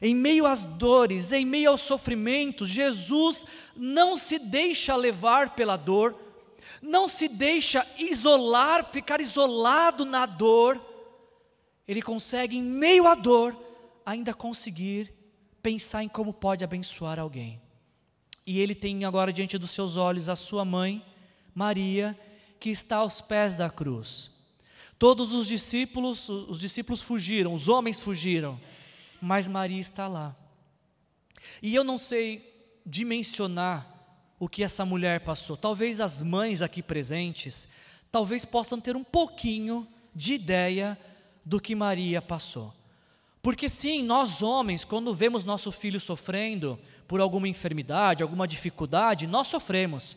Em 0.00 0.14
meio 0.14 0.46
às 0.46 0.64
dores, 0.64 1.32
em 1.32 1.44
meio 1.44 1.70
aos 1.70 1.80
sofrimentos, 1.80 2.68
Jesus 2.68 3.46
não 3.76 4.16
se 4.16 4.38
deixa 4.38 4.96
levar 4.96 5.54
pela 5.54 5.76
dor, 5.76 6.16
não 6.80 7.06
se 7.06 7.28
deixa 7.28 7.86
isolar, 7.98 8.84
ficar 8.90 9.20
isolado 9.20 10.04
na 10.04 10.26
dor. 10.26 10.80
Ele 11.86 12.02
consegue, 12.02 12.56
em 12.56 12.62
meio 12.62 13.06
à 13.06 13.14
dor, 13.14 13.56
ainda 14.04 14.34
conseguir 14.34 15.12
pensar 15.62 16.02
em 16.02 16.08
como 16.08 16.32
pode 16.32 16.64
abençoar 16.64 17.18
alguém. 17.18 17.60
E 18.44 18.58
ele 18.58 18.74
tem 18.74 19.04
agora 19.04 19.32
diante 19.32 19.56
dos 19.56 19.70
seus 19.70 19.96
olhos 19.96 20.28
a 20.28 20.34
sua 20.34 20.64
mãe, 20.64 21.04
Maria, 21.54 22.18
que 22.58 22.70
está 22.70 22.96
aos 22.96 23.20
pés 23.20 23.54
da 23.54 23.70
cruz. 23.70 24.30
Todos 24.98 25.32
os 25.32 25.46
discípulos, 25.46 26.28
os 26.28 26.58
discípulos 26.58 27.02
fugiram, 27.02 27.54
os 27.54 27.68
homens 27.68 28.00
fugiram 28.00 28.60
mas 29.22 29.46
Maria 29.46 29.80
está 29.80 30.08
lá. 30.08 30.34
E 31.62 31.72
eu 31.72 31.84
não 31.84 31.96
sei 31.96 32.80
dimensionar 32.84 33.86
o 34.36 34.48
que 34.48 34.64
essa 34.64 34.84
mulher 34.84 35.20
passou. 35.20 35.56
Talvez 35.56 36.00
as 36.00 36.20
mães 36.20 36.60
aqui 36.60 36.82
presentes, 36.82 37.68
talvez 38.10 38.44
possam 38.44 38.80
ter 38.80 38.96
um 38.96 39.04
pouquinho 39.04 39.86
de 40.12 40.32
ideia 40.32 40.98
do 41.44 41.60
que 41.60 41.72
Maria 41.76 42.20
passou. 42.20 42.74
Porque 43.40 43.68
sim, 43.68 44.02
nós 44.02 44.42
homens, 44.42 44.84
quando 44.84 45.14
vemos 45.14 45.44
nosso 45.44 45.70
filho 45.70 46.00
sofrendo 46.00 46.76
por 47.06 47.20
alguma 47.20 47.46
enfermidade, 47.46 48.24
alguma 48.24 48.48
dificuldade, 48.48 49.28
nós 49.28 49.46
sofremos. 49.46 50.16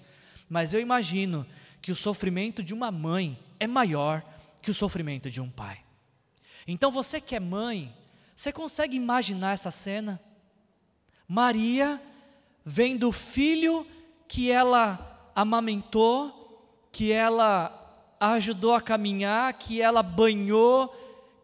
Mas 0.49 0.73
eu 0.73 0.81
imagino 0.81 1.45
que 1.79 1.91
o 1.91 1.95
sofrimento 1.95 2.63
de 2.63 2.73
uma 2.73 2.89
mãe 2.89 3.37
é 3.59 3.67
maior 3.67 4.23
que 4.63 4.71
o 4.71 4.73
sofrimento 4.73 5.29
de 5.29 5.39
um 5.39 5.49
pai. 5.49 5.79
Então 6.67 6.91
você 6.91 7.21
que 7.21 7.35
é 7.35 7.39
mãe, 7.39 7.95
você 8.35 8.51
consegue 8.51 8.97
imaginar 8.97 9.53
essa 9.53 9.71
cena? 9.71 10.21
Maria 11.27 12.01
vendo 12.65 13.07
o 13.07 13.11
filho 13.11 13.87
que 14.27 14.51
ela 14.51 15.31
amamentou, 15.33 16.89
que 16.91 17.11
ela 17.11 17.71
ajudou 18.19 18.73
a 18.73 18.81
caminhar, 18.81 19.53
que 19.53 19.81
ela 19.81 20.03
banhou, 20.03 20.93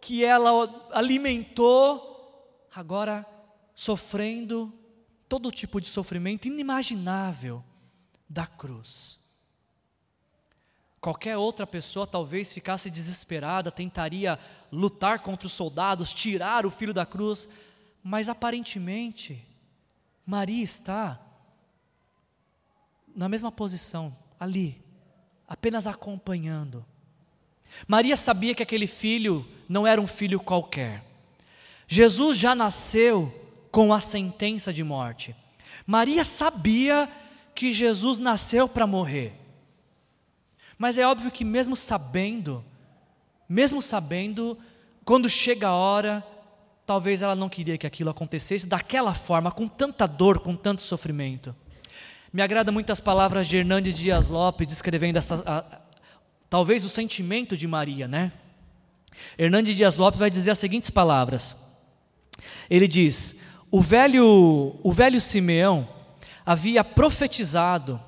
que 0.01 0.25
ela 0.25 0.89
alimentou, 0.91 2.67
agora 2.73 3.25
sofrendo 3.73 4.73
todo 5.29 5.51
tipo 5.51 5.79
de 5.79 5.87
sofrimento 5.87 6.47
inimaginável 6.47 7.63
da 8.29 8.45
cruz. 8.45 9.20
Qualquer 11.01 11.35
outra 11.35 11.65
pessoa 11.65 12.05
talvez 12.05 12.53
ficasse 12.53 12.87
desesperada, 12.87 13.71
tentaria 13.71 14.37
lutar 14.71 15.19
contra 15.19 15.47
os 15.47 15.53
soldados, 15.53 16.13
tirar 16.13 16.63
o 16.63 16.69
filho 16.69 16.93
da 16.93 17.07
cruz, 17.07 17.49
mas 18.03 18.29
aparentemente 18.29 19.43
Maria 20.23 20.63
está 20.63 21.19
na 23.15 23.27
mesma 23.27 23.51
posição, 23.51 24.15
ali, 24.39 24.79
apenas 25.47 25.87
acompanhando. 25.87 26.85
Maria 27.87 28.15
sabia 28.15 28.53
que 28.53 28.63
aquele 28.63 28.87
filho 28.87 29.45
não 29.67 29.87
era 29.87 29.99
um 29.99 30.07
filho 30.07 30.39
qualquer. 30.39 31.03
Jesus 31.87 32.37
já 32.37 32.53
nasceu 32.53 33.33
com 33.71 33.91
a 33.91 33.99
sentença 33.99 34.71
de 34.71 34.83
morte. 34.83 35.35
Maria 35.85 36.23
sabia 36.23 37.09
que 37.55 37.73
Jesus 37.73 38.19
nasceu 38.19 38.69
para 38.69 38.85
morrer. 38.85 39.40
Mas 40.81 40.97
é 40.97 41.05
óbvio 41.05 41.29
que, 41.29 41.45
mesmo 41.45 41.75
sabendo, 41.75 42.65
mesmo 43.47 43.83
sabendo, 43.83 44.57
quando 45.05 45.29
chega 45.29 45.67
a 45.67 45.75
hora, 45.75 46.25
talvez 46.87 47.21
ela 47.21 47.35
não 47.35 47.47
queria 47.47 47.77
que 47.77 47.85
aquilo 47.85 48.09
acontecesse 48.09 48.65
daquela 48.65 49.13
forma, 49.13 49.51
com 49.51 49.67
tanta 49.67 50.07
dor, 50.07 50.39
com 50.39 50.55
tanto 50.55 50.81
sofrimento. 50.81 51.55
Me 52.33 52.41
agrada 52.41 52.71
muito 52.71 52.91
as 52.91 52.99
palavras 52.99 53.45
de 53.45 53.57
Hernandes 53.57 53.93
Dias 53.93 54.27
Lopes 54.27 54.65
descrevendo 54.65 55.17
essa, 55.17 55.43
a, 55.45 55.81
talvez 56.49 56.83
o 56.83 56.89
sentimento 56.89 57.55
de 57.55 57.67
Maria, 57.67 58.07
né? 58.07 58.31
Hernandes 59.37 59.75
Dias 59.75 59.97
Lopes 59.97 60.19
vai 60.19 60.31
dizer 60.31 60.49
as 60.49 60.57
seguintes 60.57 60.89
palavras. 60.89 61.55
Ele 62.67 62.87
diz: 62.87 63.39
o 63.69 63.81
velho, 63.81 64.79
o 64.81 64.91
velho 64.91 65.21
Simeão 65.21 65.87
havia 66.43 66.83
profetizado 66.83 68.01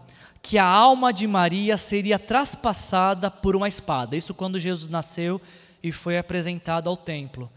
que 0.44 0.58
a 0.58 0.66
alma 0.66 1.14
de 1.14 1.26
Maria 1.26 1.78
seria 1.78 2.20
traspassada 2.20 3.32
por 3.32 3.56
uma 3.56 3.70
espada. 3.70 4.18
Isso 4.18 4.34
quando 4.34 4.60
Jesus 4.60 4.90
nasceu 4.90 5.42
e 5.82 5.90
foi 5.90 6.18
apresentado 6.18 6.90
ao 6.90 6.98
templo. 6.98 7.50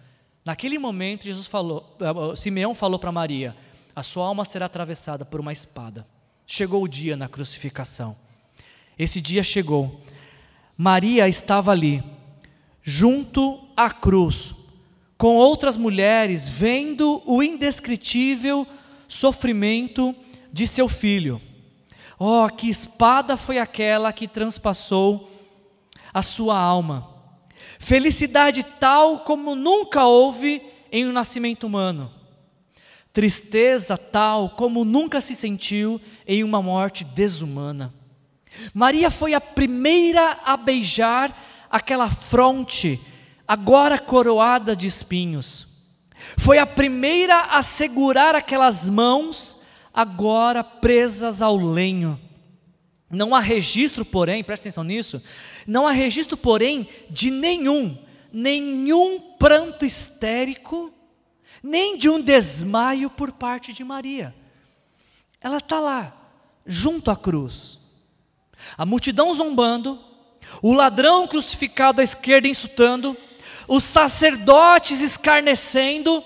Naquele 0.45 0.79
momento, 0.79 1.25
Jesus 1.25 1.49
falou, 1.49 1.97
eh, 2.01 2.37
Simeão 2.37 2.77
falou 2.77 3.01
para 3.01 3.11
Maria: 3.11 3.57
a 3.95 4.05
sua 4.05 4.27
alma 4.27 4.45
será 4.45 4.67
atravessada 4.67 5.25
por 5.25 5.41
uma 5.41 5.53
espada. 5.53 6.07
Chegou 6.47 6.85
o 6.85 6.89
dia 6.89 7.17
na 7.17 7.29
crucificação. 7.29 8.17
Esse 8.97 9.21
dia 9.21 9.43
chegou. 9.43 10.01
Maria 10.79 11.29
estava 11.29 11.73
ali, 11.73 12.05
junto 12.85 13.67
à 13.77 13.91
cruz, 13.91 14.55
com 15.19 15.35
outras 15.35 15.77
mulheres, 15.77 16.49
vendo 16.49 17.21
o 17.27 17.43
indescritível 17.43 18.65
sofrimento 19.09 20.15
de 20.53 20.69
seu 20.69 20.89
filho. 20.89 21.41
Oh, 22.19 22.49
que 22.49 22.69
espada 22.69 23.37
foi 23.37 23.59
aquela 23.59 24.13
que 24.13 24.27
transpassou 24.27 25.31
a 26.13 26.23
sua 26.23 26.59
alma. 26.59 27.09
Felicidade 27.79 28.63
tal 28.63 29.21
como 29.21 29.55
nunca 29.55 30.05
houve 30.05 30.63
em 30.91 31.07
um 31.07 31.13
nascimento 31.13 31.67
humano. 31.67 32.11
Tristeza 33.13 33.97
tal 33.99 34.51
como 34.51 34.85
nunca 34.85 35.21
se 35.21 35.35
sentiu 35.35 36.01
em 36.27 36.43
uma 36.43 36.63
morte 36.63 37.05
desumana. 37.05 37.93
Maria 38.73 39.11
foi 39.11 39.35
a 39.35 39.41
primeira 39.41 40.39
a 40.45 40.57
beijar 40.57 41.37
aquela 41.71 42.09
fronte, 42.09 43.01
agora 43.47 43.99
coroada 43.99 44.75
de 44.75 44.87
espinhos. 44.87 45.67
Foi 46.39 46.59
a 46.59 46.67
primeira 46.67 47.41
a 47.41 47.63
segurar 47.63 48.35
aquelas 48.35 48.89
mãos, 48.89 49.56
agora 49.97 50.63
presas 50.63 51.41
ao 51.41 51.57
lenho. 51.57 52.21
Não 53.09 53.35
há 53.35 53.41
registro, 53.41 54.05
porém, 54.05 54.45
presta 54.45 54.65
atenção 54.65 54.85
nisso, 54.85 55.23
não 55.67 55.87
há 55.87 55.93
registro, 55.93 56.37
porém, 56.37 56.87
de 57.09 57.31
nenhum, 57.31 57.97
nenhum 58.31 59.19
pranto 59.39 59.87
histérico, 59.87 60.93
nem 61.63 61.97
de 61.97 62.11
um 62.11 62.21
desmaio 62.21 63.09
por 63.09 63.33
parte 63.33 63.73
de 63.73 63.83
Maria. 63.83 64.35
Ela 65.41 65.57
está 65.57 65.81
lá, 65.81 66.15
junto 66.67 67.11
à 67.11 67.17
cruz. 67.17 67.79
A 68.77 68.85
multidão 68.85 69.33
zombando, 69.33 69.99
o 70.61 70.75
ladrão 70.75 71.27
crucificado 71.27 72.01
à 72.01 72.05
esquerda 72.05 72.49
insultando, 72.49 73.17
os 73.67 73.85
sacerdotes 73.85 75.01
escarnecendo, 75.01 76.23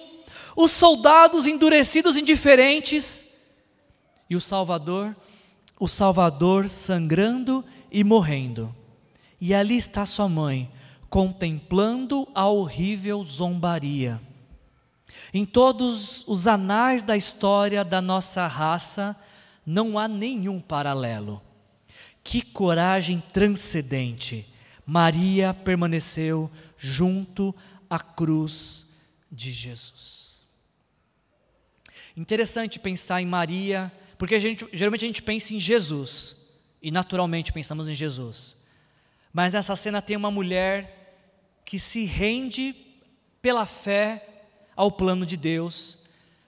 os 0.56 0.72
soldados 0.72 1.46
endurecidos 1.46 2.16
indiferentes, 2.16 3.29
e 4.30 4.36
o 4.36 4.40
Salvador, 4.40 5.16
o 5.78 5.88
Salvador 5.88 6.70
sangrando 6.70 7.64
e 7.90 8.04
morrendo. 8.04 8.72
E 9.40 9.52
ali 9.52 9.76
está 9.76 10.06
sua 10.06 10.28
mãe, 10.28 10.70
contemplando 11.08 12.28
a 12.32 12.46
horrível 12.46 13.24
zombaria. 13.24 14.20
Em 15.34 15.44
todos 15.44 16.24
os 16.28 16.46
anais 16.46 17.02
da 17.02 17.16
história 17.16 17.84
da 17.84 18.00
nossa 18.00 18.46
raça, 18.46 19.16
não 19.66 19.98
há 19.98 20.06
nenhum 20.06 20.60
paralelo. 20.60 21.42
Que 22.22 22.40
coragem 22.40 23.20
transcendente! 23.32 24.46
Maria 24.86 25.54
permaneceu 25.54 26.50
junto 26.76 27.54
à 27.88 27.98
cruz 27.98 28.94
de 29.30 29.52
Jesus. 29.52 30.42
Interessante 32.16 32.78
pensar 32.78 33.22
em 33.22 33.26
Maria, 33.26 33.92
porque 34.20 34.34
a 34.34 34.38
gente, 34.38 34.68
geralmente 34.70 35.06
a 35.06 35.08
gente 35.08 35.22
pensa 35.22 35.54
em 35.54 35.58
Jesus, 35.58 36.36
e 36.82 36.90
naturalmente 36.90 37.54
pensamos 37.54 37.88
em 37.88 37.94
Jesus. 37.94 38.54
Mas 39.32 39.54
nessa 39.54 39.74
cena 39.74 40.02
tem 40.02 40.14
uma 40.14 40.30
mulher 40.30 41.16
que 41.64 41.78
se 41.78 42.04
rende 42.04 42.76
pela 43.40 43.64
fé 43.64 44.42
ao 44.76 44.92
plano 44.92 45.24
de 45.24 45.38
Deus, 45.38 45.96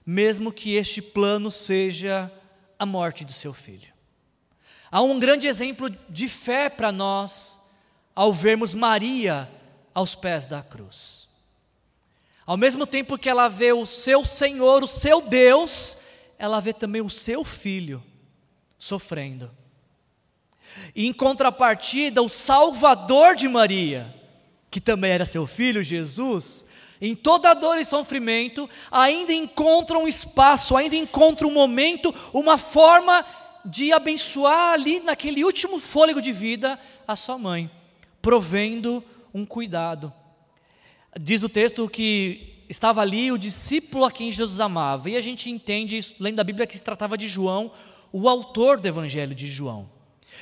mesmo 0.05 0.53
que 0.53 0.75
este 0.75 1.01
plano 1.01 1.49
seja 1.49 2.31
a 2.77 2.85
morte 2.85 3.25
do 3.25 3.31
seu 3.31 3.51
filho. 3.51 3.91
Há 4.91 5.01
um 5.01 5.17
grande 5.17 5.47
exemplo 5.47 5.89
de 6.07 6.27
fé 6.27 6.69
para 6.69 6.91
nós 6.91 7.59
ao 8.13 8.31
vermos 8.31 8.75
Maria 8.75 9.49
aos 9.95 10.13
pés 10.13 10.45
da 10.45 10.61
cruz. 10.61 11.27
Ao 12.45 12.55
mesmo 12.55 12.85
tempo 12.85 13.17
que 13.17 13.29
ela 13.29 13.47
vê 13.47 13.73
o 13.73 13.83
seu 13.83 14.23
Senhor, 14.23 14.83
o 14.83 14.87
seu 14.87 15.21
Deus, 15.21 15.97
ela 16.43 16.59
vê 16.59 16.73
também 16.73 17.01
o 17.01 17.09
seu 17.09 17.45
filho 17.45 18.03
sofrendo. 18.77 19.49
E 20.93 21.07
em 21.07 21.13
contrapartida, 21.13 22.21
o 22.21 22.27
Salvador 22.27 23.33
de 23.33 23.47
Maria, 23.47 24.13
que 24.69 24.81
também 24.81 25.11
era 25.11 25.25
seu 25.25 25.47
filho, 25.47 25.81
Jesus, 25.81 26.65
em 26.99 27.15
toda 27.15 27.53
dor 27.53 27.77
e 27.77 27.85
sofrimento, 27.85 28.69
ainda 28.91 29.31
encontra 29.31 29.97
um 29.97 30.05
espaço, 30.05 30.75
ainda 30.75 30.97
encontra 30.97 31.47
um 31.47 31.53
momento, 31.53 32.13
uma 32.33 32.57
forma 32.57 33.25
de 33.63 33.93
abençoar 33.93 34.73
ali 34.73 34.99
naquele 34.99 35.45
último 35.45 35.79
fôlego 35.79 36.21
de 36.21 36.33
vida 36.33 36.77
a 37.07 37.15
sua 37.15 37.37
mãe, 37.37 37.71
provendo 38.21 39.01
um 39.33 39.45
cuidado. 39.45 40.11
Diz 41.17 41.41
o 41.41 41.47
texto 41.47 41.87
que 41.87 42.52
estava 42.73 43.01
ali 43.01 43.31
o 43.31 43.37
discípulo 43.37 44.03
a 44.03 44.11
quem 44.11 44.31
Jesus 44.31 44.59
amava, 44.59 45.07
e 45.07 45.15
a 45.15 45.21
gente 45.21 45.49
entende, 45.49 45.99
lendo 46.19 46.37
da 46.37 46.43
Bíblia, 46.43 46.65
que 46.65 46.75
se 46.75 46.83
tratava 46.83 47.15
de 47.15 47.27
João, 47.27 47.71
o 48.11 48.27
autor 48.27 48.79
do 48.79 48.87
Evangelho 48.87 49.35
de 49.35 49.47
João. 49.47 49.87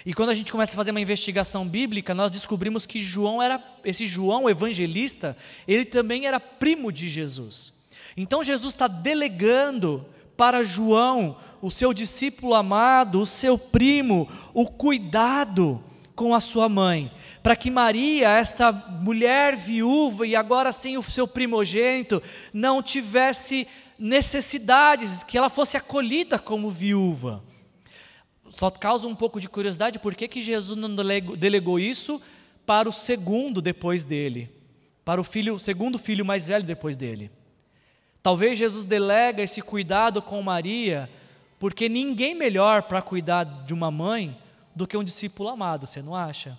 E 0.06 0.14
quando 0.14 0.30
a 0.30 0.34
gente 0.34 0.50
começa 0.50 0.72
a 0.72 0.78
fazer 0.78 0.92
uma 0.92 1.02
investigação 1.02 1.68
bíblica, 1.68 2.16
nós 2.16 2.32
descobrimos 2.32 2.86
que 2.86 3.04
João 3.04 3.42
era, 3.42 3.62
esse 3.84 4.06
João 4.08 4.50
evangelista, 4.50 5.36
ele 5.68 5.84
também 5.84 6.26
era 6.26 6.40
primo 6.40 6.90
de 6.90 7.10
Jesus. 7.10 7.74
Então 8.16 8.42
Jesus 8.42 8.74
está 8.74 8.88
delegando 8.88 10.06
para 10.38 10.64
João, 10.64 11.36
o 11.62 11.70
seu 11.70 11.94
discípulo 11.94 12.56
amado, 12.56 13.20
o 13.20 13.26
seu 13.26 13.58
primo, 13.58 14.30
o 14.54 14.66
cuidado 14.66 15.84
com 16.22 16.36
a 16.36 16.40
sua 16.40 16.70
mãe, 16.70 17.12
para 17.42 17.56
que 17.56 17.72
Maria, 17.72 18.30
esta 18.30 18.72
mulher 18.72 19.56
viúva 19.56 20.28
e 20.28 20.36
agora 20.36 20.72
sem 20.72 20.96
o 20.96 21.02
seu 21.02 21.28
primogênito, 21.28 22.22
não 22.54 22.84
tivesse 22.84 23.68
necessidades, 23.98 25.24
que 25.24 25.36
ela 25.36 25.50
fosse 25.50 25.78
acolhida 25.78 26.38
como 26.38 26.70
viúva 26.70 27.44
só 28.52 28.70
causa 28.70 29.08
um 29.08 29.16
pouco 29.16 29.40
de 29.40 29.48
curiosidade 29.48 29.98
por 29.98 30.14
que, 30.14 30.28
que 30.28 30.42
Jesus 30.42 30.78
não 30.78 30.94
delegou 31.36 31.80
isso 31.80 32.22
para 32.66 32.88
o 32.88 32.92
segundo 32.92 33.62
depois 33.62 34.04
dele, 34.04 34.50
para 35.06 35.22
o 35.22 35.24
filho, 35.24 35.56
o 35.56 35.60
segundo 35.60 35.98
filho 35.98 36.26
mais 36.26 36.48
velho 36.48 36.64
depois 36.64 36.96
dele. 36.98 37.32
Talvez 38.22 38.60
Jesus 38.60 38.86
delega 38.86 39.42
esse 39.42 39.62
cuidado 39.62 40.22
com 40.22 40.42
Maria, 40.42 41.10
porque 41.58 41.90
ninguém 41.90 42.36
melhor 42.36 42.84
para 42.84 43.02
cuidar 43.02 43.46
de 43.46 43.74
uma 43.74 43.90
mãe 43.90 44.38
do 44.76 44.88
que 44.88 44.98
um 44.98 45.04
discípulo 45.04 45.50
amado, 45.50 45.86
você 45.86 46.02
não 46.02 46.16
acha? 46.16 46.58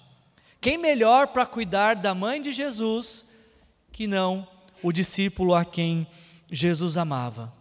Quem 0.61 0.79
melhor 0.79 1.29
para 1.29 1.45
cuidar 1.45 1.97
da 1.97 2.15
mãe 2.15 2.41
de 2.41 2.53
Jesus 2.53 3.27
que 3.91 4.07
não 4.07 4.47
o 4.83 4.93
discípulo 4.93 5.55
a 5.55 5.65
quem 5.65 6.07
Jesus 6.51 6.97
amava? 6.97 7.53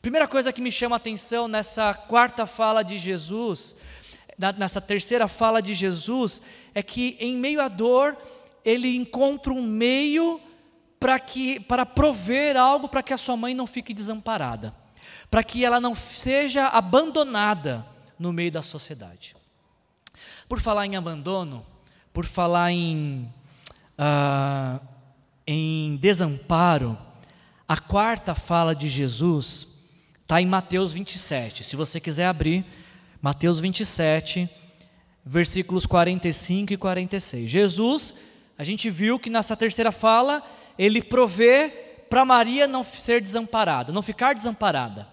Primeira 0.00 0.26
coisa 0.26 0.52
que 0.52 0.62
me 0.62 0.72
chama 0.72 0.96
a 0.96 0.98
atenção 0.98 1.46
nessa 1.46 1.92
quarta 1.92 2.46
fala 2.46 2.82
de 2.82 2.96
Jesus, 2.96 3.76
nessa 4.56 4.80
terceira 4.80 5.28
fala 5.28 5.60
de 5.60 5.74
Jesus, 5.74 6.40
é 6.74 6.82
que 6.82 7.16
em 7.20 7.36
meio 7.36 7.60
à 7.60 7.68
dor, 7.68 8.16
ele 8.64 8.96
encontra 8.96 9.52
um 9.52 9.62
meio 9.62 10.40
para 10.98 11.18
que 11.18 11.60
para 11.60 11.84
prover 11.84 12.56
algo 12.56 12.88
para 12.88 13.02
que 13.02 13.12
a 13.12 13.18
sua 13.18 13.36
mãe 13.36 13.54
não 13.54 13.66
fique 13.66 13.92
desamparada, 13.92 14.74
para 15.30 15.44
que 15.44 15.64
ela 15.64 15.80
não 15.80 15.94
seja 15.94 16.68
abandonada 16.68 17.84
no 18.18 18.32
meio 18.32 18.52
da 18.52 18.62
sociedade. 18.62 19.36
Por 20.52 20.60
falar 20.60 20.84
em 20.84 20.96
abandono, 20.96 21.64
por 22.12 22.26
falar 22.26 22.70
em, 22.72 23.26
uh, 23.98 24.78
em 25.46 25.96
desamparo, 25.96 26.98
a 27.66 27.78
quarta 27.78 28.34
fala 28.34 28.74
de 28.74 28.86
Jesus 28.86 29.66
Está 30.20 30.42
em 30.42 30.44
Mateus 30.44 30.92
27. 30.92 31.64
Se 31.64 31.74
você 31.74 31.98
quiser 31.98 32.26
abrir, 32.26 32.66
Mateus 33.22 33.60
27, 33.60 34.46
versículos 35.24 35.86
45 35.86 36.74
e 36.74 36.76
46. 36.76 37.50
Jesus, 37.50 38.14
a 38.58 38.62
gente 38.62 38.90
viu 38.90 39.18
que 39.18 39.30
nessa 39.30 39.56
terceira 39.56 39.90
fala, 39.90 40.42
ele 40.78 41.00
provê 41.02 41.70
para 42.10 42.26
Maria 42.26 42.68
não 42.68 42.84
ser 42.84 43.22
desamparada, 43.22 43.90
não 43.90 44.02
ficar 44.02 44.34
desamparada. 44.34 45.08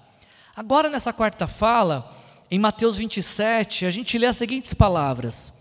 Agora, 0.53 0.89
nessa 0.89 1.13
quarta 1.13 1.47
fala, 1.47 2.18
em 2.51 2.57
Mateus 2.57 2.95
27, 2.95 3.85
a 3.85 3.91
gente 3.91 4.17
lê 4.17 4.25
as 4.25 4.37
seguintes 4.37 4.73
palavras: 4.73 5.53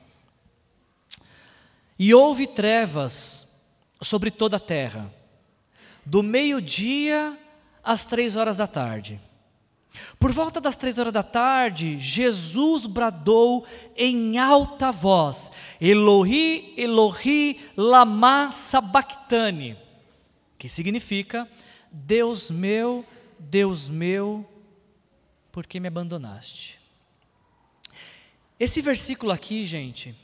E 1.99 2.15
houve 2.15 2.47
trevas 2.47 3.57
sobre 4.01 4.31
toda 4.31 4.57
a 4.57 4.61
terra, 4.61 5.13
do 6.05 6.23
meio-dia 6.23 7.39
às 7.85 8.05
três 8.05 8.37
horas 8.37 8.57
da 8.57 8.67
tarde. 8.67 9.21
Por 10.19 10.33
volta 10.33 10.61
das 10.61 10.77
três 10.77 10.99
horas 10.99 11.13
da 11.13 11.23
tarde, 11.23 11.99
Jesus 11.99 12.87
bradou 12.87 13.67
em 13.97 14.39
alta 14.39 14.91
voz: 14.91 15.53
Elohi, 15.81 16.75
Elohi, 16.77 17.61
lama 17.77 18.51
sabachthani, 18.51 19.77
que 20.57 20.69
significa: 20.69 21.49
Deus 21.91 22.51
meu, 22.51 23.05
Deus 23.39 23.89
meu, 23.89 24.47
por 25.51 25.67
que 25.67 25.81
me 25.81 25.89
abandonaste? 25.89 26.78
Esse 28.61 28.83
versículo 28.83 29.31
aqui, 29.31 29.65
gente, 29.65 30.17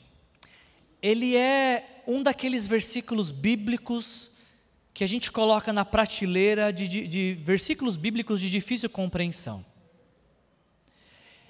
ele 1.01 1.37
é 1.37 2.01
um 2.05 2.21
daqueles 2.21 2.67
versículos 2.67 3.31
bíblicos 3.31 4.31
que 4.93 5.05
a 5.05 5.07
gente 5.07 5.31
coloca 5.31 5.71
na 5.71 5.85
prateleira 5.85 6.73
de, 6.73 6.87
de, 6.87 7.07
de 7.07 7.37
versículos 7.41 7.95
bíblicos 7.95 8.41
de 8.41 8.49
difícil 8.49 8.89
compreensão. 8.89 9.65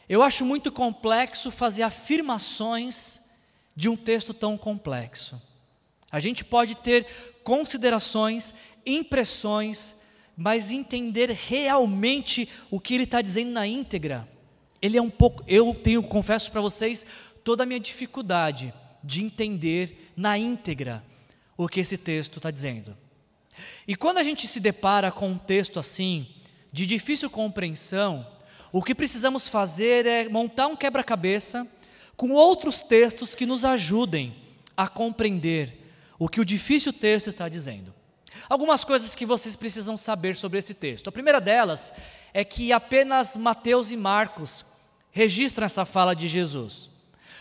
Eu 0.08 0.22
acho 0.22 0.46
muito 0.46 0.72
complexo 0.72 1.50
fazer 1.50 1.82
afirmações 1.82 3.32
de 3.76 3.90
um 3.90 3.96
texto 3.96 4.34
tão 4.34 4.56
complexo. 4.56 5.42
A 6.12 6.20
gente 6.20 6.46
pode 6.46 6.76
ter 6.76 7.08
considerações, 7.44 8.54
impressões, 8.86 9.96
mas 10.38 10.72
entender 10.72 11.32
realmente 11.32 12.48
o 12.70 12.80
que 12.80 12.94
ele 12.94 13.06
está 13.06 13.22
dizendo 13.22 13.52
na 13.52 13.66
íntegra. 13.66 14.35
Ele 14.82 14.98
é 14.98 15.02
um 15.02 15.10
pouco, 15.10 15.44
eu 15.48 15.74
tenho, 15.74 16.04
confesso 16.04 16.52
para 16.52 16.62
vocês, 16.62 17.06
toda 17.44 17.64
a 17.64 17.66
minha 17.66 17.80
dificuldade 17.80 18.74
de 19.04 19.24
entender 19.24 20.12
na 20.16 20.38
íntegra 20.38 21.04
o 21.58 21.68
que 21.68 21.80
esse 21.80 21.98
texto 21.98 22.38
está 22.38 22.52
dizendo. 22.52 22.98
E 23.88 23.96
quando 23.96 24.18
a 24.18 24.24
gente 24.24 24.48
se 24.48 24.60
depara 24.60 25.12
com 25.12 25.30
um 25.30 25.38
texto 25.38 25.80
assim, 25.80 26.28
de 26.72 26.86
difícil 26.86 27.30
compreensão, 27.30 28.28
o 28.72 28.84
que 28.84 28.94
precisamos 28.94 29.48
fazer 29.48 30.06
é 30.06 30.28
montar 30.28 30.68
um 30.68 30.76
quebra-cabeça 30.76 31.66
com 32.18 32.32
outros 32.32 32.82
textos 32.82 33.36
que 33.36 33.46
nos 33.46 33.64
ajudem 33.64 34.36
a 34.76 34.88
compreender 34.88 35.86
o 36.20 36.28
que 36.28 36.42
o 36.42 36.46
difícil 36.46 36.92
texto 36.92 37.28
está 37.28 37.48
dizendo. 37.48 37.94
Algumas 38.50 38.84
coisas 38.84 39.16
que 39.16 39.26
vocês 39.26 39.56
precisam 39.56 39.96
saber 39.96 40.36
sobre 40.36 40.60
esse 40.60 40.74
texto. 40.74 41.08
A 41.08 41.12
primeira 41.12 41.40
delas 41.40 41.94
é 42.36 42.44
que 42.44 42.74
apenas 42.74 43.38
Mateus 43.38 43.92
e 43.92 43.96
Marcos 43.96 44.66
registram 45.10 45.66
essa 45.66 45.86
fala 45.86 46.14
de 46.14 46.28
Jesus. 46.28 46.90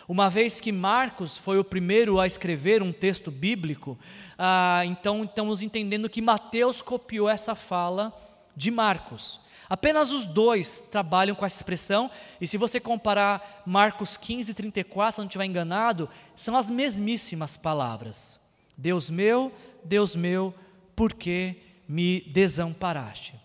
Uma 0.07 0.30
vez 0.30 0.61
que 0.61 0.70
Marcos 0.70 1.37
foi 1.37 1.59
o 1.59 1.64
primeiro 1.64 2.20
a 2.20 2.28
escrever 2.28 2.80
um 2.80 2.92
texto 2.92 3.28
bíblico, 3.28 3.98
ah, 4.38 4.83
então 4.85 5.24
estamos 5.24 5.62
entendendo 5.62 6.09
que 6.09 6.22
Mateus 6.22 6.80
copiou 6.80 7.28
essa 7.28 7.57
fala 7.57 8.16
de 8.54 8.70
Marcos. 8.70 9.40
Apenas 9.68 10.12
os 10.12 10.26
dois 10.26 10.83
trabalham 10.83 11.35
com 11.35 11.44
essa 11.44 11.57
expressão, 11.57 12.09
e 12.40 12.46
se 12.46 12.57
você 12.57 12.78
comparar 12.78 13.64
Marcos 13.66 14.16
15 14.16 14.52
e 14.52 14.54
34, 14.54 15.14
se 15.16 15.18
não 15.18 15.26
estiver 15.26 15.46
enganado, 15.46 16.09
são 16.37 16.57
as 16.57 16.70
mesmíssimas 16.70 17.57
palavras. 17.57 18.38
Deus 18.76 19.11
meu, 19.11 19.52
Deus 19.83 20.14
meu, 20.14 20.54
por 20.94 21.12
que 21.12 21.57
me 21.88 22.20
desamparaste? 22.28 23.42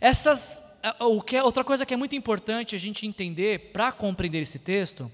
Essas, 0.00 0.80
o 1.00 1.20
que, 1.20 1.36
é, 1.36 1.42
outra 1.42 1.64
coisa 1.64 1.84
que 1.84 1.94
é 1.94 1.96
muito 1.96 2.14
importante 2.14 2.74
a 2.74 2.78
gente 2.78 3.06
entender 3.06 3.72
para 3.72 3.92
compreender 3.92 4.42
esse 4.42 4.58
texto 4.58 5.10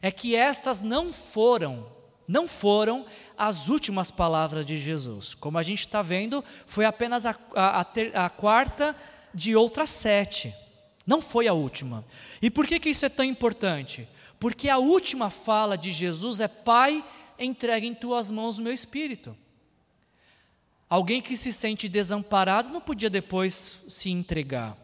é 0.00 0.10
que 0.10 0.34
estas 0.34 0.80
não 0.80 1.12
foram, 1.12 1.86
não 2.26 2.48
foram 2.48 3.06
as 3.38 3.68
últimas 3.68 4.10
palavras 4.10 4.66
de 4.66 4.76
Jesus. 4.78 5.34
Como 5.34 5.58
a 5.58 5.62
gente 5.62 5.80
está 5.80 6.02
vendo, 6.02 6.44
foi 6.66 6.84
apenas 6.84 7.24
a, 7.24 7.36
a, 7.54 7.80
a, 7.80 8.26
a, 8.26 8.30
quarta 8.30 8.96
de 9.32 9.54
outras 9.54 9.90
sete. 9.90 10.52
Não 11.06 11.20
foi 11.20 11.46
a 11.46 11.52
última. 11.52 12.04
E 12.40 12.50
por 12.50 12.66
que, 12.66 12.80
que 12.80 12.90
isso 12.90 13.06
é 13.06 13.08
tão 13.08 13.24
importante? 13.24 14.08
Porque 14.38 14.68
a 14.68 14.78
última 14.78 15.30
fala 15.30 15.78
de 15.78 15.92
Jesus 15.92 16.40
é: 16.40 16.48
Pai, 16.48 17.04
entregue 17.38 17.86
em 17.86 17.94
tuas 17.94 18.30
mãos 18.30 18.58
o 18.58 18.62
meu 18.62 18.72
espírito. 18.72 19.36
Alguém 20.92 21.22
que 21.22 21.38
se 21.38 21.54
sente 21.54 21.88
desamparado 21.88 22.68
não 22.68 22.78
podia 22.78 23.08
depois 23.08 23.82
se 23.88 24.10
entregar. 24.10 24.76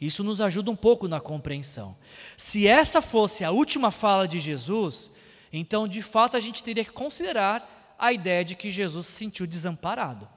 Isso 0.00 0.22
nos 0.22 0.40
ajuda 0.40 0.70
um 0.70 0.76
pouco 0.76 1.08
na 1.08 1.20
compreensão. 1.20 1.96
Se 2.36 2.68
essa 2.68 3.02
fosse 3.02 3.42
a 3.42 3.50
última 3.50 3.90
fala 3.90 4.28
de 4.28 4.38
Jesus, 4.38 5.10
então 5.52 5.88
de 5.88 6.00
fato 6.00 6.36
a 6.36 6.40
gente 6.40 6.62
teria 6.62 6.84
que 6.84 6.92
considerar 6.92 7.96
a 7.98 8.12
ideia 8.12 8.44
de 8.44 8.54
que 8.54 8.70
Jesus 8.70 9.08
se 9.08 9.14
sentiu 9.14 9.44
desamparado. 9.44 10.28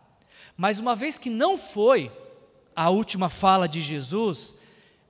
Mas 0.57 0.79
uma 0.79 0.95
vez 0.95 1.19
que 1.19 1.29
não 1.29 1.55
foi 1.55 2.11
a 2.75 2.89
última 2.89 3.29
fala 3.29 3.69
de 3.69 3.81
Jesus, 3.81 4.55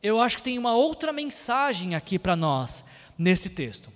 eu 0.04 0.20
acho 0.20 0.40
que 0.40 0.44
tem 0.44 0.60
uma 0.60 0.76
outra 0.76 1.14
mensagem 1.14 1.96
aqui 1.96 2.20
para 2.20 2.36
nós 2.36 2.84
nesse 3.18 3.52
texto. 3.52 3.90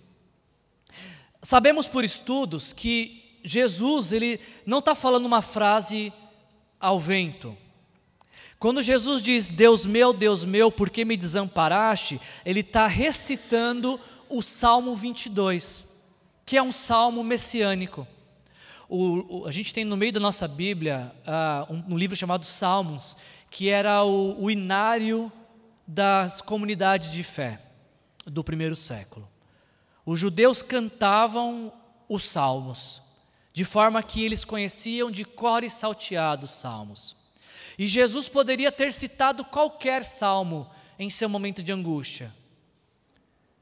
Sabemos 1.42 1.90
por 1.90 2.06
estudos 2.06 2.72
que 2.72 3.19
Jesus 3.44 4.12
ele 4.12 4.40
não 4.66 4.80
está 4.80 4.96
falando 4.96 5.26
uma 5.26 5.42
frase 5.42 6.12
ao 6.80 7.00
vento. 7.00 7.56
Quando 8.60 8.84
Jesus 8.84 9.22
diz, 9.22 9.48
Deus 9.48 9.86
meu, 9.86 10.12
Deus 10.12 10.44
meu, 10.44 10.70
por 10.70 10.90
que 10.90 11.06
me 11.06 11.16
desamparaste? 11.16 12.20
Ele 12.46 12.60
está 12.60 12.88
recitando 12.88 14.00
o 14.30 14.42
Salmo 14.42 14.96
22, 14.96 15.86
que 16.46 16.58
é 16.58 16.62
um 16.62 16.72
salmo 16.72 17.24
messiânico. 17.24 18.06
O, 18.90 19.42
o, 19.42 19.48
a 19.48 19.52
gente 19.52 19.74
tem 19.74 19.86
no 19.86 19.96
meio 19.96 20.12
da 20.12 20.20
nossa 20.20 20.48
Bíblia 20.48 21.12
uh, 21.26 21.74
um, 21.74 21.94
um, 21.94 21.98
livro 21.98 22.18
chamado 22.18 22.46
Salmos, 22.46 23.16
que 23.50 23.70
era 23.70 24.04
o, 24.04 24.44
o 24.44 24.52
inário 24.52 25.32
das 25.88 26.42
comunidades 26.42 27.12
de 27.12 27.24
fé 27.24 27.62
do 28.26 28.44
primeiro 28.44 28.76
século. 28.76 29.28
Os 30.06 30.20
judeus 30.20 30.62
cantavam 30.62 31.72
os 32.10 32.24
salmos, 32.24 33.02
de 33.60 33.66
forma 33.66 34.02
que 34.02 34.24
eles 34.24 34.46
conheciam 34.46 35.12
de 35.12 35.26
cor 35.26 35.66
e 35.66 35.70
salteado 35.70 36.46
os 36.46 36.52
salmos. 36.52 37.14
E 37.78 37.90
Jesus 37.90 38.30
poderia 38.30 38.72
ter 38.72 38.94
citado 38.94 39.44
qualquer 39.44 40.06
salmo 40.06 40.72
em 40.98 41.10
seu 41.10 41.28
momento 41.28 41.62
de 41.62 41.70
angústia. 41.70 42.34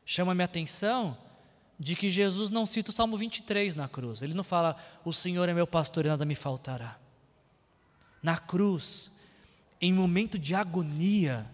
Chama-me 0.05 0.43
atenção 0.43 1.17
de 1.79 1.95
que 1.95 2.12
Jesus 2.12 2.51
não 2.51 2.63
cita 2.63 2.91
o 2.91 2.93
Salmo 2.93 3.17
23 3.17 3.73
na 3.73 3.88
cruz. 3.88 4.21
Ele 4.21 4.36
não 4.36 4.43
fala, 4.43 4.75
o 5.03 5.12
Senhor 5.12 5.49
é 5.49 5.53
meu 5.55 5.65
pastor 5.65 6.05
e 6.05 6.10
nada 6.10 6.25
me 6.25 6.36
faltará. 6.36 6.99
Na 8.21 8.38
cruz, 8.38 9.10
em 9.81 9.91
momento 9.91 10.38
de 10.38 10.53
agonia, 10.53 11.49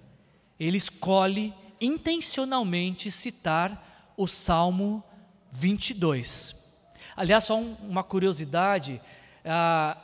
ele 0.59 0.75
escolhe 0.75 1.53
intencionalmente 1.79 3.09
citar 3.09 4.13
o 4.17 4.27
Salmo 4.27 5.01
22. 5.49 6.62
Aliás, 7.15 7.43
só 7.43 7.57
um, 7.57 7.75
uma 7.87 8.03
curiosidade: 8.03 9.01
ah, 9.45 9.97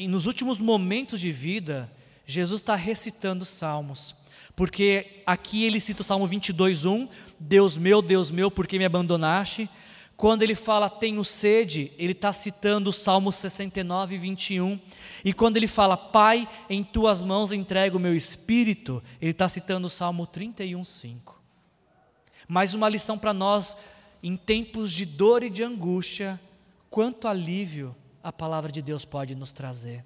nos 0.00 0.26
últimos 0.26 0.58
momentos 0.58 1.20
de 1.20 1.30
vida, 1.30 1.90
Jesus 2.26 2.60
está 2.60 2.74
recitando 2.74 3.44
salmos, 3.44 4.14
porque 4.54 5.22
aqui 5.24 5.64
ele 5.64 5.80
cita 5.80 6.02
o 6.02 6.04
Salmo 6.04 6.26
22, 6.26 6.84
1, 6.84 7.08
Deus 7.38 7.78
meu, 7.78 8.02
Deus 8.02 8.30
meu, 8.30 8.50
por 8.50 8.66
que 8.66 8.78
me 8.78 8.84
abandonaste? 8.84 9.68
Quando 10.16 10.42
ele 10.42 10.54
fala 10.54 10.88
tenho 10.88 11.22
sede, 11.22 11.92
ele 11.98 12.12
está 12.12 12.32
citando 12.32 12.88
o 12.88 12.92
Salmo 12.92 13.30
69, 13.30 14.16
21. 14.16 14.80
E 15.22 15.32
quando 15.32 15.58
ele 15.58 15.66
fala 15.66 15.94
Pai, 15.94 16.48
em 16.70 16.82
tuas 16.82 17.22
mãos 17.22 17.52
entrego 17.52 17.98
o 17.98 18.00
meu 18.00 18.14
espírito, 18.14 19.02
ele 19.20 19.32
está 19.32 19.46
citando 19.46 19.88
o 19.88 19.90
Salmo 19.90 20.26
31, 20.26 20.82
5. 20.82 21.38
Mais 22.48 22.72
uma 22.72 22.88
lição 22.88 23.18
para 23.18 23.34
nós, 23.34 23.76
em 24.22 24.36
tempos 24.36 24.90
de 24.90 25.04
dor 25.04 25.42
e 25.42 25.50
de 25.50 25.62
angústia, 25.62 26.40
quanto 26.96 27.28
alívio 27.28 27.94
a 28.24 28.32
palavra 28.32 28.72
de 28.72 28.80
Deus 28.80 29.04
pode 29.04 29.34
nos 29.34 29.52
trazer. 29.52 30.02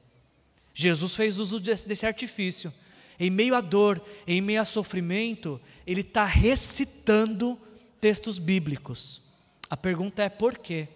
Jesus 0.74 1.14
fez 1.14 1.38
uso 1.38 1.60
desse, 1.60 1.86
desse 1.86 2.04
artifício. 2.04 2.74
Em 3.16 3.30
meio 3.30 3.54
à 3.54 3.60
dor, 3.60 4.04
em 4.26 4.40
meio 4.40 4.60
a 4.60 4.64
sofrimento, 4.64 5.60
ele 5.86 6.00
está 6.00 6.24
recitando 6.24 7.56
textos 8.00 8.40
bíblicos. 8.40 9.22
A 9.70 9.76
pergunta 9.76 10.24
é 10.24 10.28
por 10.28 10.58
quê? 10.58 10.88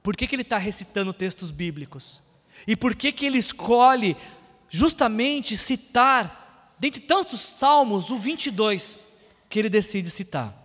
Por 0.00 0.14
que, 0.14 0.28
que 0.28 0.36
ele 0.36 0.42
está 0.42 0.58
recitando 0.58 1.12
textos 1.12 1.50
bíblicos? 1.50 2.22
E 2.64 2.76
por 2.76 2.94
que, 2.94 3.10
que 3.10 3.26
ele 3.26 3.38
escolhe 3.38 4.16
justamente 4.68 5.56
citar, 5.56 6.72
dentre 6.78 7.00
tantos 7.00 7.40
salmos, 7.40 8.10
o 8.10 8.16
22 8.16 8.96
que 9.48 9.58
ele 9.58 9.68
decide 9.68 10.08
citar? 10.08 10.56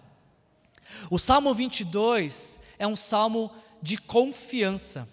O 1.09 1.17
Salmo 1.17 1.51
22 1.51 2.59
é 2.77 2.85
um 2.85 2.95
salmo 2.95 3.51
de 3.85 3.99
confiança. 3.99 5.07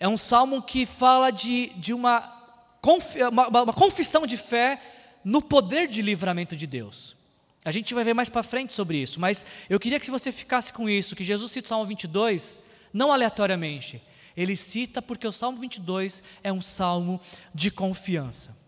É 0.00 0.08
um 0.08 0.16
salmo 0.16 0.60
que 0.60 0.84
fala 0.84 1.30
de, 1.30 1.68
de 1.76 1.94
uma, 1.94 2.28
uma, 3.30 3.62
uma 3.62 3.72
confissão 3.72 4.26
de 4.26 4.36
fé 4.36 4.82
no 5.24 5.40
poder 5.40 5.86
de 5.86 6.02
livramento 6.02 6.56
de 6.56 6.66
Deus. 6.66 7.16
A 7.64 7.70
gente 7.70 7.94
vai 7.94 8.02
ver 8.02 8.12
mais 8.12 8.28
para 8.28 8.42
frente 8.42 8.74
sobre 8.74 8.98
isso, 8.98 9.20
mas 9.20 9.44
eu 9.68 9.78
queria 9.78 10.00
que 10.00 10.10
você 10.10 10.32
ficasse 10.32 10.72
com 10.72 10.90
isso, 10.90 11.14
que 11.14 11.22
Jesus 11.22 11.52
cita 11.52 11.66
o 11.66 11.68
Salmo 11.68 11.86
22, 11.86 12.58
não 12.92 13.12
aleatoriamente. 13.12 14.02
Ele 14.36 14.56
cita 14.56 15.00
porque 15.00 15.28
o 15.28 15.32
Salmo 15.32 15.60
22 15.60 16.24
é 16.42 16.52
um 16.52 16.60
salmo 16.60 17.20
de 17.54 17.70
confiança. 17.70 18.58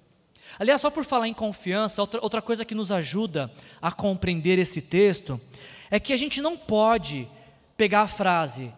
Aliás, 0.61 0.81
só 0.81 0.91
por 0.91 1.05
falar 1.05 1.27
em 1.27 1.35
confiança, 1.35 2.01
outra, 2.01 2.21
outra 2.23 2.41
coisa 2.41 2.65
que 2.65 2.75
nos 2.75 2.93
ajuda 2.93 3.53
a 3.81 3.91
compreender 3.91 4.61
esse 4.61 4.81
texto 4.81 5.41
é 5.91 5.99
que 5.99 6.13
a 6.13 6.17
gente 6.17 6.41
não 6.41 6.57
pode 6.57 7.27
pegar 7.77 8.03
a 8.03 8.07
frase, 8.07 8.73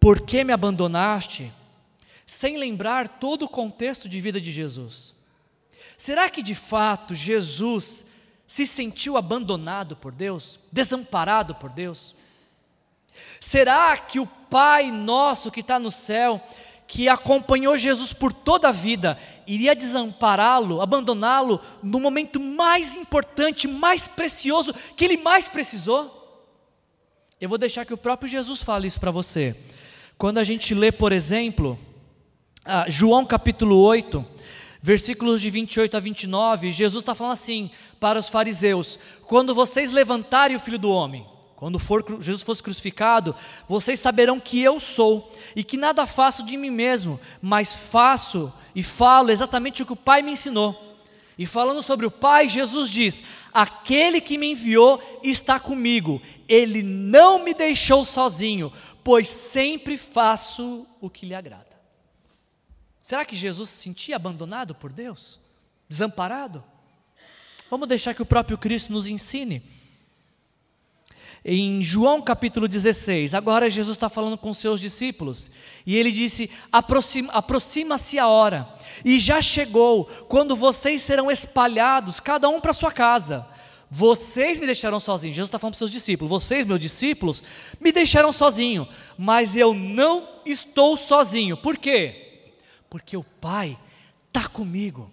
por 0.00 0.20
que 0.20 0.44
me 0.44 0.52
abandonaste? 0.52 1.52
sem 2.28 2.58
lembrar 2.58 3.08
todo 3.08 3.46
o 3.46 3.48
contexto 3.48 4.06
de 4.06 4.20
vida 4.20 4.38
de 4.38 4.52
Jesus. 4.52 5.14
Será 5.96 6.28
que 6.28 6.42
de 6.42 6.54
fato 6.54 7.14
Jesus 7.14 8.04
se 8.46 8.66
sentiu 8.66 9.16
abandonado 9.16 9.96
por 9.96 10.12
Deus, 10.12 10.60
desamparado 10.70 11.54
por 11.54 11.70
Deus? 11.70 12.14
Será 13.40 13.96
que 13.96 14.20
o 14.20 14.26
Pai 14.26 14.90
nosso 14.90 15.50
que 15.50 15.60
está 15.60 15.78
no 15.78 15.90
céu, 15.90 16.38
que 16.86 17.08
acompanhou 17.08 17.78
Jesus 17.78 18.12
por 18.12 18.30
toda 18.30 18.68
a 18.68 18.72
vida, 18.72 19.18
iria 19.46 19.74
desampará-lo, 19.74 20.82
abandoná-lo 20.82 21.58
no 21.82 21.98
momento 21.98 22.38
mais 22.38 22.94
importante, 22.94 23.66
mais 23.66 24.06
precioso, 24.06 24.74
que 24.94 25.04
ele 25.06 25.16
mais 25.16 25.48
precisou? 25.48 26.14
Eu 27.40 27.48
vou 27.48 27.56
deixar 27.56 27.86
que 27.86 27.94
o 27.94 27.98
próprio 27.98 28.28
Jesus 28.28 28.62
fale 28.62 28.86
isso 28.86 29.00
para 29.00 29.10
você. 29.10 29.56
Quando 30.18 30.38
a 30.38 30.44
gente 30.44 30.74
lê, 30.74 30.90
por 30.90 31.12
exemplo, 31.12 31.78
ah, 32.64 32.86
João 32.88 33.24
capítulo 33.24 33.78
8, 33.78 34.26
versículos 34.82 35.40
de 35.40 35.48
28 35.48 35.96
a 35.96 36.00
29, 36.00 36.72
Jesus 36.72 37.02
está 37.02 37.14
falando 37.14 37.34
assim 37.34 37.70
para 38.00 38.18
os 38.18 38.28
fariseus: 38.28 38.98
quando 39.28 39.54
vocês 39.54 39.92
levantarem 39.92 40.56
o 40.56 40.60
filho 40.60 40.76
do 40.76 40.90
homem, 40.90 41.24
quando 41.54 41.78
for, 41.78 42.04
Jesus 42.20 42.42
fosse 42.42 42.60
crucificado, 42.60 43.32
vocês 43.68 44.00
saberão 44.00 44.40
que 44.40 44.60
eu 44.60 44.80
sou 44.80 45.32
e 45.54 45.62
que 45.62 45.76
nada 45.76 46.04
faço 46.04 46.42
de 46.42 46.56
mim 46.56 46.70
mesmo, 46.70 47.20
mas 47.40 47.72
faço 47.72 48.52
e 48.74 48.82
falo 48.82 49.30
exatamente 49.30 49.84
o 49.84 49.86
que 49.86 49.92
o 49.92 49.96
Pai 49.96 50.20
me 50.20 50.32
ensinou. 50.32 50.87
E 51.38 51.46
falando 51.46 51.80
sobre 51.80 52.04
o 52.04 52.10
Pai, 52.10 52.48
Jesus 52.48 52.90
diz: 52.90 53.22
Aquele 53.54 54.20
que 54.20 54.36
me 54.36 54.50
enviou 54.50 55.00
está 55.22 55.60
comigo, 55.60 56.20
ele 56.48 56.82
não 56.82 57.44
me 57.44 57.54
deixou 57.54 58.04
sozinho, 58.04 58.72
pois 59.04 59.28
sempre 59.28 59.96
faço 59.96 60.84
o 61.00 61.08
que 61.08 61.24
lhe 61.24 61.34
agrada. 61.34 61.78
Será 63.00 63.24
que 63.24 63.36
Jesus 63.36 63.70
se 63.70 63.82
sentia 63.82 64.16
abandonado 64.16 64.74
por 64.74 64.92
Deus? 64.92 65.38
Desamparado? 65.88 66.62
Vamos 67.70 67.88
deixar 67.88 68.14
que 68.14 68.22
o 68.22 68.26
próprio 68.26 68.58
Cristo 68.58 68.92
nos 68.92 69.06
ensine 69.06 69.62
em 71.44 71.82
João 71.82 72.20
capítulo 72.20 72.66
16, 72.66 73.34
agora 73.34 73.70
Jesus 73.70 73.96
está 73.96 74.08
falando 74.08 74.36
com 74.36 74.52
seus 74.52 74.80
discípulos, 74.80 75.50
e 75.86 75.96
ele 75.96 76.10
disse: 76.10 76.50
aproxima-se 76.70 77.36
aproxima 77.36 77.96
a 78.20 78.28
hora, 78.28 78.68
e 79.04 79.18
já 79.18 79.40
chegou, 79.40 80.04
quando 80.28 80.56
vocês 80.56 81.02
serão 81.02 81.30
espalhados, 81.30 82.20
cada 82.20 82.48
um 82.48 82.60
para 82.60 82.72
sua 82.72 82.92
casa. 82.92 83.46
Vocês 83.90 84.58
me 84.58 84.66
deixaram 84.66 85.00
sozinho. 85.00 85.32
Jesus 85.32 85.48
está 85.48 85.58
falando 85.58 85.72
para 85.72 85.78
seus 85.78 85.90
discípulos: 85.90 86.28
vocês, 86.30 86.66
meus 86.66 86.80
discípulos, 86.80 87.42
me 87.80 87.90
deixaram 87.90 88.30
sozinho, 88.32 88.86
mas 89.16 89.56
eu 89.56 89.72
não 89.72 90.28
estou 90.44 90.96
sozinho. 90.96 91.56
Por 91.56 91.78
quê? 91.78 92.52
Porque 92.90 93.16
o 93.16 93.24
Pai 93.24 93.78
está 94.26 94.46
comigo. 94.46 95.10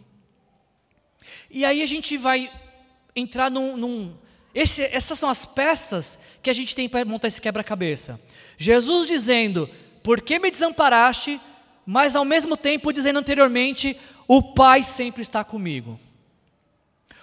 E 1.49 1.63
aí 1.63 1.81
a 1.81 1.85
gente 1.85 2.17
vai 2.17 2.51
entrar 3.15 3.49
num, 3.49 3.77
num 3.77 4.13
esse, 4.55 4.83
essas 4.83 5.19
são 5.19 5.29
as 5.29 5.45
peças 5.45 6.17
que 6.41 6.49
a 6.49 6.53
gente 6.53 6.73
tem 6.73 6.87
para 6.87 7.03
montar 7.03 7.27
esse 7.27 7.41
quebra-cabeça. 7.41 8.17
Jesus 8.57 9.05
dizendo: 9.05 9.69
Por 10.01 10.21
que 10.21 10.39
me 10.39 10.49
desamparaste? 10.49 11.41
Mas 11.85 12.15
ao 12.15 12.23
mesmo 12.23 12.55
tempo 12.55 12.93
dizendo 12.93 13.19
anteriormente: 13.19 13.99
O 14.25 14.53
Pai 14.53 14.81
sempre 14.81 15.21
está 15.21 15.43
comigo. 15.43 15.99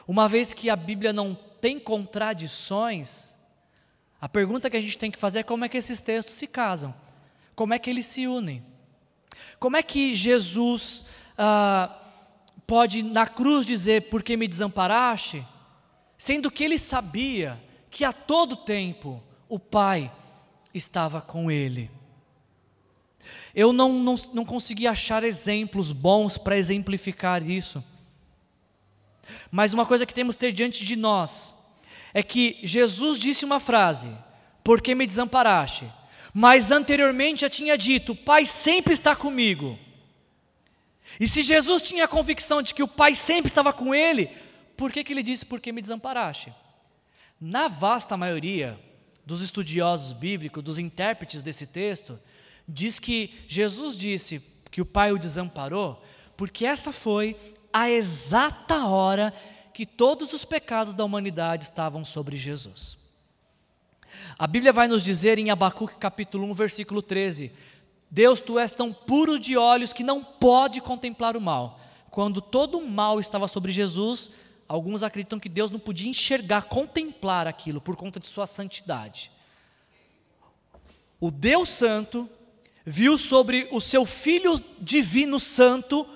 Uma 0.06 0.28
vez 0.28 0.52
que 0.52 0.68
a 0.68 0.76
Bíblia 0.76 1.10
não 1.10 1.34
tem 1.58 1.78
contradições, 1.78 3.32
a 4.20 4.28
pergunta 4.28 4.68
que 4.68 4.76
a 4.76 4.80
gente 4.80 4.98
tem 4.98 5.10
que 5.10 5.18
fazer 5.18 5.38
é 5.38 5.42
como 5.42 5.64
é 5.64 5.70
que 5.70 5.78
esses 5.78 6.02
textos 6.02 6.34
se 6.34 6.46
casam, 6.46 6.94
como 7.56 7.72
é 7.72 7.78
que 7.78 7.88
eles 7.88 8.04
se 8.04 8.26
unem, 8.26 8.62
como 9.58 9.76
é 9.76 9.82
que 9.82 10.14
Jesus 10.14 11.06
ah, 11.38 11.98
pode 12.66 13.02
na 13.02 13.26
cruz 13.26 13.64
dizer: 13.64 14.10
Por 14.10 14.22
que 14.22 14.36
me 14.36 14.46
desamparaste? 14.46 15.42
Sendo 16.22 16.52
que 16.52 16.62
ele 16.62 16.78
sabia 16.78 17.60
que 17.90 18.04
a 18.04 18.12
todo 18.12 18.54
tempo 18.54 19.20
o 19.48 19.58
Pai 19.58 20.08
estava 20.72 21.20
com 21.20 21.50
ele. 21.50 21.90
Eu 23.52 23.72
não, 23.72 23.92
não, 23.94 24.14
não 24.32 24.44
consegui 24.44 24.86
achar 24.86 25.24
exemplos 25.24 25.90
bons 25.90 26.38
para 26.38 26.56
exemplificar 26.56 27.42
isso. 27.42 27.82
Mas 29.50 29.74
uma 29.74 29.84
coisa 29.84 30.06
que 30.06 30.14
temos 30.14 30.36
que 30.36 30.40
ter 30.42 30.52
diante 30.52 30.84
de 30.84 30.94
nós 30.94 31.52
é 32.14 32.22
que 32.22 32.56
Jesus 32.62 33.18
disse 33.18 33.44
uma 33.44 33.58
frase: 33.58 34.08
Por 34.62 34.80
que 34.80 34.94
me 34.94 35.08
desamparaste? 35.08 35.90
Mas 36.32 36.70
anteriormente 36.70 37.40
já 37.40 37.50
tinha 37.50 37.76
dito: 37.76 38.14
Pai 38.14 38.46
sempre 38.46 38.94
está 38.94 39.16
comigo. 39.16 39.76
E 41.18 41.26
se 41.26 41.42
Jesus 41.42 41.82
tinha 41.82 42.04
a 42.04 42.08
convicção 42.08 42.62
de 42.62 42.72
que 42.72 42.82
o 42.84 42.86
Pai 42.86 43.12
sempre 43.12 43.48
estava 43.48 43.72
com 43.72 43.92
ele, 43.92 44.30
por 44.82 44.90
que, 44.90 45.04
que 45.04 45.12
ele 45.12 45.22
disse, 45.22 45.46
por 45.46 45.60
que 45.60 45.70
me 45.70 45.80
desamparaste? 45.80 46.52
Na 47.40 47.68
vasta 47.68 48.16
maioria 48.16 48.76
dos 49.24 49.40
estudiosos 49.40 50.12
bíblicos, 50.12 50.60
dos 50.60 50.76
intérpretes 50.76 51.40
desse 51.40 51.68
texto, 51.68 52.18
diz 52.66 52.98
que 52.98 53.32
Jesus 53.46 53.96
disse 53.96 54.42
que 54.72 54.82
o 54.82 54.84
Pai 54.84 55.12
o 55.12 55.20
desamparou, 55.20 56.04
porque 56.36 56.66
essa 56.66 56.90
foi 56.90 57.36
a 57.72 57.88
exata 57.88 58.84
hora 58.84 59.32
que 59.72 59.86
todos 59.86 60.32
os 60.32 60.44
pecados 60.44 60.94
da 60.94 61.04
humanidade 61.04 61.62
estavam 61.62 62.04
sobre 62.04 62.36
Jesus. 62.36 62.98
A 64.36 64.48
Bíblia 64.48 64.72
vai 64.72 64.88
nos 64.88 65.04
dizer 65.04 65.38
em 65.38 65.48
Abacuque 65.48 65.94
capítulo 65.94 66.44
1, 66.50 66.54
versículo 66.54 67.00
13: 67.00 67.52
Deus, 68.10 68.40
tu 68.40 68.58
és 68.58 68.72
tão 68.72 68.92
puro 68.92 69.38
de 69.38 69.56
olhos 69.56 69.92
que 69.92 70.02
não 70.02 70.24
pode 70.24 70.80
contemplar 70.80 71.36
o 71.36 71.40
mal. 71.40 71.78
Quando 72.10 72.42
todo 72.42 72.78
o 72.78 72.90
mal 72.90 73.20
estava 73.20 73.46
sobre 73.46 73.70
Jesus, 73.70 74.28
Alguns 74.72 75.02
acreditam 75.02 75.38
que 75.38 75.50
Deus 75.50 75.70
não 75.70 75.78
podia 75.78 76.08
enxergar, 76.08 76.62
contemplar 76.62 77.46
aquilo 77.46 77.78
por 77.78 77.94
conta 77.94 78.18
de 78.18 78.26
sua 78.26 78.46
santidade. 78.46 79.30
O 81.20 81.30
Deus 81.30 81.68
Santo 81.68 82.26
viu 82.82 83.18
sobre 83.18 83.68
o 83.70 83.82
seu 83.82 84.06
Filho 84.06 84.58
Divino 84.80 85.38
Santo 85.38 86.08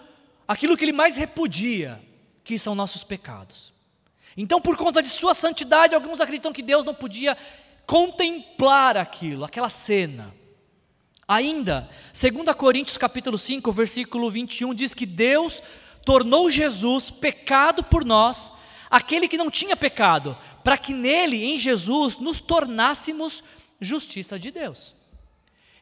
aquilo 0.49 0.75
que 0.75 0.87
ele 0.87 0.93
mais 0.93 1.19
repudia, 1.19 2.03
que 2.43 2.59
são 2.59 2.75
nossos 2.75 3.05
pecados. 3.05 3.75
Então, 4.35 4.59
por 4.59 4.75
conta 4.75 5.03
de 5.03 5.11
sua 5.11 5.35
santidade, 5.35 5.95
alguns 5.95 6.23
acreditam 6.23 6.51
que 6.51 6.63
Deus 6.63 6.83
não 6.83 6.95
podia 6.95 7.37
contemplar 7.85 8.97
aquilo, 8.97 9.45
aquela 9.45 9.69
cena. 9.69 10.35
Ainda, 11.29 11.91
2 12.19 12.57
Coríntios 12.57 12.97
capítulo 12.97 13.37
5, 13.37 13.71
versículo 13.71 14.31
21 14.31 14.73
diz 14.73 14.95
que 14.95 15.05
Deus 15.05 15.63
tornou 16.07 16.49
Jesus 16.49 17.11
pecado 17.11 17.83
por 17.83 18.05
nós, 18.05 18.53
aquele 18.89 19.27
que 19.27 19.37
não 19.37 19.51
tinha 19.51 19.77
pecado, 19.77 20.39
para 20.63 20.79
que 20.79 20.95
nele, 20.95 21.45
em 21.45 21.59
Jesus, 21.59 22.17
nos 22.17 22.39
tornássemos 22.39 23.43
justiça 23.81 24.39
de 24.39 24.53
Deus. 24.53 24.95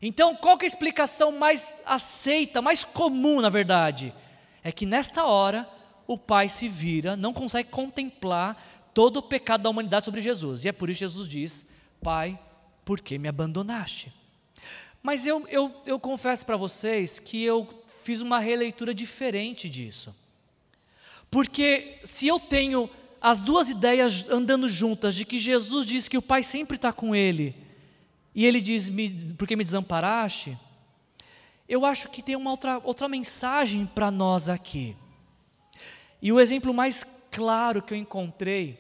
Então, 0.00 0.34
qual 0.34 0.56
é 0.60 0.64
a 0.64 0.66
explicação 0.66 1.30
mais 1.30 1.82
aceita, 1.84 2.62
mais 2.62 2.82
comum, 2.82 3.40
na 3.42 3.50
verdade? 3.50 4.14
É 4.62 4.72
que 4.72 4.86
nesta 4.86 5.24
hora 5.24 5.68
o 6.06 6.16
Pai 6.16 6.48
se 6.48 6.68
vira, 6.68 7.16
não 7.16 7.34
consegue 7.34 7.68
contemplar 7.68 8.90
todo 8.94 9.18
o 9.18 9.22
pecado 9.22 9.62
da 9.62 9.70
humanidade 9.70 10.06
sobre 10.06 10.22
Jesus. 10.22 10.64
E 10.64 10.68
é 10.68 10.72
por 10.72 10.88
isso 10.88 11.00
que 11.00 11.04
Jesus 11.04 11.28
diz: 11.28 11.66
Pai, 12.02 12.38
por 12.82 13.00
que 13.00 13.18
me 13.18 13.28
abandonaste? 13.28 14.10
Mas 15.02 15.26
eu, 15.26 15.46
eu, 15.48 15.70
eu 15.84 16.00
confesso 16.00 16.46
para 16.46 16.56
vocês 16.56 17.18
que 17.18 17.44
eu 17.44 17.68
fiz 18.04 18.20
uma 18.20 18.38
releitura 18.38 18.94
diferente 18.94 19.68
disso. 19.68 20.14
Porque 21.30 21.98
se 22.04 22.28
eu 22.28 22.38
tenho 22.38 22.88
as 23.20 23.40
duas 23.40 23.70
ideias 23.70 24.28
andando 24.28 24.68
juntas, 24.68 25.14
de 25.14 25.24
que 25.24 25.38
Jesus 25.38 25.86
diz 25.86 26.06
que 26.06 26.18
o 26.18 26.22
Pai 26.22 26.42
sempre 26.42 26.76
está 26.76 26.92
com 26.92 27.16
ele, 27.16 27.56
e 28.34 28.44
ele 28.44 28.60
diz, 28.60 28.90
me, 28.90 29.08
porque 29.38 29.56
me 29.56 29.64
desamparaste, 29.64 30.58
eu 31.66 31.86
acho 31.86 32.10
que 32.10 32.22
tem 32.22 32.36
uma 32.36 32.50
outra, 32.50 32.78
outra 32.84 33.08
mensagem 33.08 33.86
para 33.86 34.10
nós 34.10 34.50
aqui. 34.50 34.94
E 36.20 36.30
o 36.30 36.38
exemplo 36.38 36.74
mais 36.74 37.02
claro 37.30 37.80
que 37.80 37.94
eu 37.94 37.98
encontrei 37.98 38.78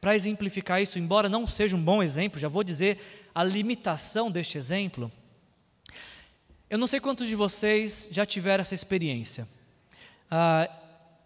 para 0.00 0.16
exemplificar 0.16 0.82
isso, 0.82 0.98
embora 0.98 1.28
não 1.28 1.46
seja 1.46 1.76
um 1.76 1.82
bom 1.82 2.02
exemplo, 2.02 2.40
já 2.40 2.48
vou 2.48 2.64
dizer 2.64 3.30
a 3.32 3.44
limitação 3.44 4.30
deste 4.30 4.58
exemplo, 4.58 5.12
eu 6.70 6.76
não 6.76 6.86
sei 6.86 7.00
quantos 7.00 7.26
de 7.26 7.34
vocês 7.34 8.08
já 8.12 8.26
tiveram 8.26 8.62
essa 8.62 8.74
experiência. 8.74 9.48
Ah, 10.30 10.68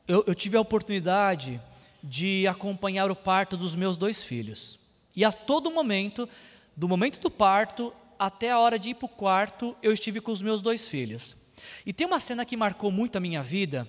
eu, 0.07 0.23
eu 0.27 0.35
tive 0.35 0.57
a 0.57 0.61
oportunidade 0.61 1.61
de 2.03 2.47
acompanhar 2.47 3.11
o 3.11 3.17
parto 3.17 3.57
dos 3.57 3.75
meus 3.75 3.97
dois 3.97 4.23
filhos. 4.23 4.79
E 5.15 5.25
a 5.25 5.33
todo 5.33 5.71
momento, 5.71 6.29
do 6.77 6.89
momento 6.89 7.21
do 7.21 7.31
parto 7.31 7.93
até 8.19 8.51
a 8.51 8.59
hora 8.59 8.79
de 8.79 8.91
ir 8.91 8.95
para 8.95 9.07
o 9.07 9.09
quarto, 9.09 9.77
eu 9.83 9.93
estive 9.93 10.21
com 10.21 10.31
os 10.31 10.41
meus 10.41 10.61
dois 10.61 10.87
filhos. 10.87 11.37
E 11.85 11.93
tem 11.93 12.07
uma 12.07 12.21
cena 12.21 12.45
que 12.45 12.57
marcou 12.57 12.91
muito 12.91 13.17
a 13.17 13.21
minha 13.21 13.43
vida. 13.43 13.87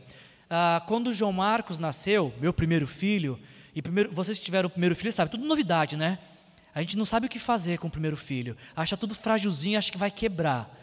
Ah, 0.50 0.84
quando 0.88 1.08
o 1.08 1.14
João 1.14 1.32
Marcos 1.32 1.78
nasceu, 1.78 2.34
meu 2.40 2.52
primeiro 2.52 2.88
filho, 2.88 3.40
e 3.76 3.82
primeiro, 3.82 4.12
vocês 4.12 4.40
que 4.40 4.46
tiveram 4.46 4.68
o 4.68 4.72
primeiro 4.72 4.96
filho 4.96 5.12
sabem, 5.12 5.32
tudo 5.32 5.46
novidade, 5.46 5.96
né? 5.96 6.18
A 6.74 6.82
gente 6.82 6.98
não 6.98 7.06
sabe 7.06 7.28
o 7.28 7.30
que 7.30 7.38
fazer 7.38 7.78
com 7.78 7.88
o 7.88 7.92
primeiro 7.92 8.18
filho. 8.18 8.58
Acha 8.76 8.98
tudo 8.98 9.14
frágilzinho, 9.14 9.78
acha 9.78 9.92
que 9.92 9.98
vai 9.98 10.10
quebrar. 10.10 10.80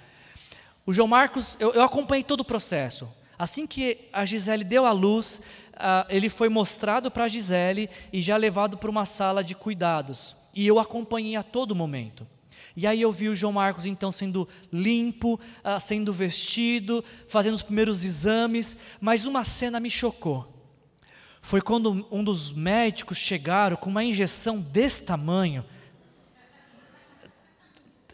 O 0.86 0.92
João 0.92 1.08
Marcos, 1.08 1.56
eu, 1.60 1.72
eu 1.72 1.82
acompanhei 1.82 2.24
todo 2.24 2.40
o 2.40 2.44
processo. 2.44 3.08
Assim 3.38 3.66
que 3.66 4.08
a 4.12 4.24
Gisele 4.24 4.64
deu 4.64 4.86
à 4.86 4.92
luz, 4.92 5.40
uh, 5.74 6.06
ele 6.08 6.28
foi 6.28 6.48
mostrado 6.48 7.10
para 7.10 7.24
a 7.24 7.28
Gisele 7.28 7.88
e 8.12 8.20
já 8.20 8.36
levado 8.36 8.76
para 8.76 8.90
uma 8.90 9.04
sala 9.04 9.44
de 9.44 9.54
cuidados. 9.54 10.36
E 10.54 10.66
eu 10.66 10.78
acompanhei 10.78 11.36
a 11.36 11.42
todo 11.42 11.74
momento. 11.74 12.26
E 12.76 12.86
aí 12.86 13.00
eu 13.00 13.12
vi 13.12 13.28
o 13.28 13.36
João 13.36 13.52
Marcos 13.52 13.84
então 13.84 14.10
sendo 14.12 14.48
limpo, 14.72 15.34
uh, 15.64 15.80
sendo 15.80 16.12
vestido, 16.12 17.04
fazendo 17.28 17.54
os 17.54 17.62
primeiros 17.62 18.04
exames, 18.04 18.76
mas 19.00 19.24
uma 19.24 19.44
cena 19.44 19.80
me 19.80 19.90
chocou. 19.90 20.48
Foi 21.42 21.60
quando 21.60 22.06
um 22.10 22.22
dos 22.22 22.52
médicos 22.52 23.18
chegaram 23.18 23.76
com 23.76 23.88
uma 23.88 24.04
injeção 24.04 24.58
desse 24.58 25.02
tamanho. 25.02 25.64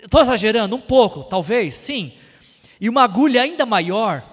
Estou 0.00 0.20
exagerando 0.20 0.76
um 0.76 0.80
pouco, 0.80 1.24
talvez, 1.24 1.76
sim 1.76 2.12
e 2.80 2.88
uma 2.88 3.02
agulha 3.02 3.42
ainda 3.42 3.64
maior, 3.64 4.24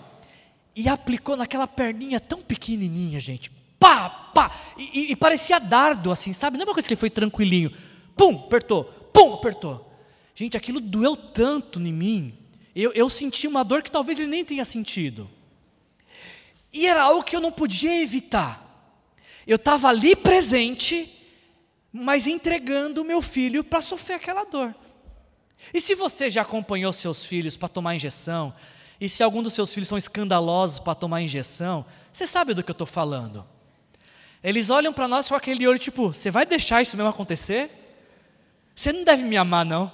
e 0.75 0.89
aplicou 0.89 1.37
naquela 1.37 1.67
perninha 1.67 2.19
tão 2.19 2.41
pequenininha, 2.41 3.19
gente. 3.19 3.51
Pá, 3.79 4.09
pá, 4.09 4.51
e, 4.77 5.11
e, 5.11 5.15
parecia 5.15 5.59
dardo 5.59 6.11
assim, 6.11 6.33
sabe? 6.33 6.57
Não 6.57 6.63
é 6.63 6.67
uma 6.67 6.73
coisa 6.73 6.87
que 6.87 6.93
ele 6.93 6.99
foi 6.99 7.09
tranquilinho. 7.09 7.71
pum, 8.15 8.43
apertou, 8.45 8.85
pum, 9.13 9.33
apertou. 9.33 9.91
Gente, 10.33 10.57
aquilo 10.57 10.79
doeu 10.79 11.15
tanto 11.15 11.79
em 11.79 11.93
mim. 11.93 12.37
Eu, 12.75 12.91
eu 12.93 13.09
senti 13.09 13.47
uma 13.47 13.63
dor 13.63 13.83
que 13.83 13.91
talvez 13.91 14.17
ele 14.17 14.29
nem 14.29 14.43
tenha 14.43 14.65
sentido. 14.65 15.29
E 16.71 16.87
era 16.87 17.03
algo 17.03 17.23
que 17.23 17.35
eu 17.35 17.41
não 17.41 17.51
podia 17.51 18.01
evitar. 18.01 18.61
Eu 19.45 19.57
estava 19.57 19.89
ali 19.89 20.15
presente, 20.15 21.07
mas 21.91 22.25
entregando 22.25 23.01
o 23.01 23.05
meu 23.05 23.21
filho 23.21 23.63
para 23.63 23.81
sofrer 23.81 24.15
aquela 24.15 24.43
dor. 24.45 24.73
E 25.71 25.79
se 25.79 25.93
você 25.93 26.29
já 26.29 26.41
acompanhou 26.41 26.91
seus 26.91 27.23
filhos 27.23 27.55
para 27.55 27.69
tomar 27.69 27.95
injeção, 27.95 28.53
e 28.99 29.07
se 29.07 29.21
algum 29.21 29.43
dos 29.43 29.53
seus 29.53 29.73
filhos 29.73 29.89
são 29.89 29.97
escandalosos 29.97 30.79
para 30.79 30.95
tomar 30.95 31.21
injeção, 31.21 31.85
você 32.11 32.25
sabe 32.25 32.53
do 32.53 32.63
que 32.63 32.71
eu 32.71 32.73
estou 32.73 32.87
falando. 32.87 33.45
Eles 34.43 34.69
olham 34.69 34.91
para 34.91 35.07
nós 35.07 35.27
com 35.27 35.35
aquele 35.35 35.67
olho 35.67 35.79
tipo: 35.79 36.13
você 36.13 36.31
vai 36.31 36.45
deixar 36.45 36.81
isso 36.81 36.97
mesmo 36.97 37.09
acontecer? 37.09 37.69
Você 38.75 38.91
não 38.91 39.03
deve 39.03 39.23
me 39.23 39.37
amar, 39.37 39.65
não. 39.65 39.91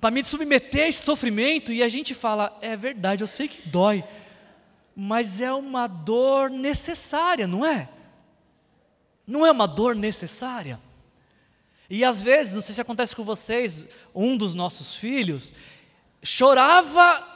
Para 0.00 0.10
me 0.10 0.24
submeter 0.24 0.84
a 0.84 0.88
esse 0.88 1.02
sofrimento, 1.02 1.72
e 1.72 1.82
a 1.82 1.88
gente 1.88 2.14
fala: 2.14 2.56
é 2.60 2.76
verdade, 2.76 3.22
eu 3.22 3.26
sei 3.26 3.48
que 3.48 3.68
dói, 3.68 4.04
mas 4.94 5.40
é 5.40 5.52
uma 5.52 5.86
dor 5.86 6.50
necessária, 6.50 7.46
não 7.46 7.64
é? 7.64 7.88
Não 9.26 9.46
é 9.46 9.50
uma 9.50 9.66
dor 9.66 9.94
necessária? 9.94 10.78
E 11.88 12.04
às 12.04 12.20
vezes, 12.20 12.54
não 12.54 12.62
sei 12.62 12.74
se 12.74 12.80
acontece 12.80 13.14
com 13.14 13.24
vocês, 13.24 13.86
um 14.14 14.36
dos 14.36 14.54
nossos 14.54 14.94
filhos 14.94 15.52
chorava 16.22 17.32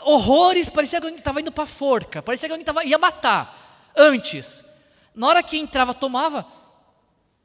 horrores, 0.00 0.68
parecia 0.68 1.00
que 1.00 1.06
alguém 1.06 1.18
estava 1.18 1.40
indo 1.40 1.52
para 1.52 1.64
a 1.64 1.66
forca, 1.66 2.20
parecia 2.20 2.48
que 2.48 2.52
alguém 2.52 2.64
tava, 2.64 2.84
ia 2.84 2.98
matar 2.98 3.92
antes. 3.96 4.64
Na 5.14 5.28
hora 5.28 5.42
que 5.42 5.56
entrava, 5.56 5.94
tomava, 5.94 6.46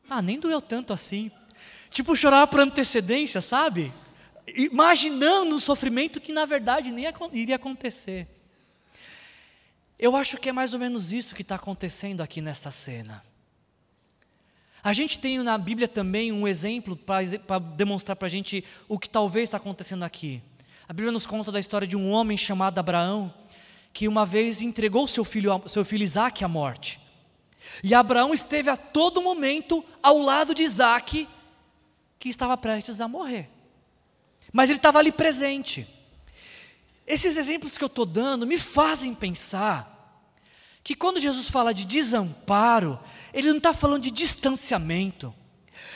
ah, 0.10 0.22
nem 0.22 0.40
doeu 0.40 0.62
tanto 0.62 0.94
assim. 0.94 1.32
Tipo, 1.92 2.16
chorava 2.16 2.48
por 2.48 2.60
antecedência, 2.60 3.42
sabe? 3.42 3.94
Imaginando 4.48 5.56
um 5.56 5.60
sofrimento 5.60 6.20
que 6.20 6.32
na 6.32 6.46
verdade 6.46 6.92
nem 6.92 7.06
iria 7.34 7.56
acontecer. 7.58 8.28
Eu 10.00 10.16
acho 10.16 10.38
que 10.38 10.50
é 10.50 10.54
mais 10.54 10.74
ou 10.74 10.80
menos 10.80 11.12
isso 11.12 11.36
que 11.36 11.42
está 11.42 11.56
acontecendo 11.56 12.22
aqui 12.22 12.40
nessa 12.40 12.72
cena. 12.72 13.24
A 14.88 14.94
gente 14.94 15.20
tem 15.20 15.38
na 15.40 15.58
Bíblia 15.58 15.86
também 15.86 16.32
um 16.32 16.48
exemplo 16.48 16.96
para 16.96 17.60
demonstrar 17.60 18.16
para 18.16 18.28
a 18.28 18.30
gente 18.30 18.64
o 18.88 18.98
que 18.98 19.10
talvez 19.10 19.44
está 19.44 19.58
acontecendo 19.58 20.04
aqui. 20.04 20.42
A 20.88 20.94
Bíblia 20.94 21.12
nos 21.12 21.26
conta 21.26 21.52
da 21.52 21.60
história 21.60 21.86
de 21.86 21.98
um 21.98 22.10
homem 22.10 22.38
chamado 22.38 22.80
Abraão, 22.80 23.34
que 23.92 24.08
uma 24.08 24.26
vez 24.26 24.62
entregou 24.62 25.06
seu 25.06 25.26
filho, 25.26 25.62
seu 25.68 25.84
filho 25.84 26.04
Isaac 26.04 26.42
à 26.42 26.48
morte. 26.48 27.02
E 27.84 27.94
Abraão 27.94 28.34
esteve 28.34 28.70
a 28.70 28.78
todo 28.78 29.22
momento 29.22 29.84
ao 30.02 30.20
lado 30.20 30.56
de 30.56 30.64
Isaac, 30.64 31.28
que 32.18 32.30
estava 32.30 32.56
prestes 32.56 33.02
a 33.02 33.10
morrer. 33.10 33.50
Mas 34.54 34.70
ele 34.70 34.80
estava 34.80 35.00
ali 35.00 35.12
presente. 35.12 35.86
Esses 37.06 37.36
exemplos 37.36 37.78
que 37.78 37.84
eu 37.84 37.88
estou 37.88 38.06
dando 38.06 38.48
me 38.48 38.58
fazem 38.58 39.14
pensar 39.14 39.97
que 40.88 40.96
quando 40.96 41.20
Jesus 41.20 41.50
fala 41.50 41.74
de 41.74 41.84
desamparo, 41.84 42.98
ele 43.34 43.50
não 43.50 43.58
está 43.58 43.74
falando 43.74 44.04
de 44.04 44.10
distanciamento, 44.10 45.36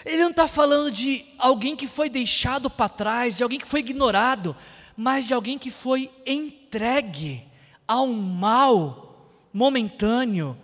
ele 0.04 0.17
não 0.17 0.32
está 0.32 0.49
falando 0.49 0.91
de 0.91 1.23
alguém 1.38 1.77
que 1.77 1.88
foi 1.88 2.10
deixado 2.10 2.69
para 2.69 2.89
trás, 2.89 3.38
de 3.38 3.41
alguém 3.41 3.58
que 3.58 3.65
foi 3.65 3.80
ignorado, 3.80 4.54
mas 4.97 5.25
de 5.25 5.34
alguém 5.34 5.58
que 5.58 5.71
foi 5.71 6.12
entregue 6.25 7.47
a 7.88 8.01
um 8.01 8.21
mal 8.21 9.47
momentâneo 9.54 10.58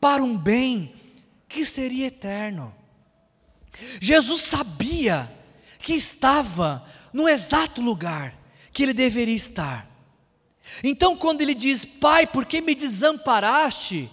para 0.00 0.24
um 0.24 0.36
bem 0.36 0.92
que 1.48 1.64
seria 1.64 2.08
eterno. 2.08 2.74
Jesus 4.00 4.42
sabia 4.42 5.30
que 5.78 5.92
estava 5.92 6.84
no 7.12 7.28
exato 7.28 7.80
lugar 7.80 8.36
que 8.72 8.82
ele 8.82 8.92
deveria 8.92 9.36
estar. 9.36 9.87
Então, 10.82 11.16
quando 11.16 11.40
ele 11.40 11.54
diz, 11.54 11.84
Pai, 11.84 12.26
por 12.26 12.44
que 12.44 12.60
me 12.60 12.74
desamparaste? 12.74 14.10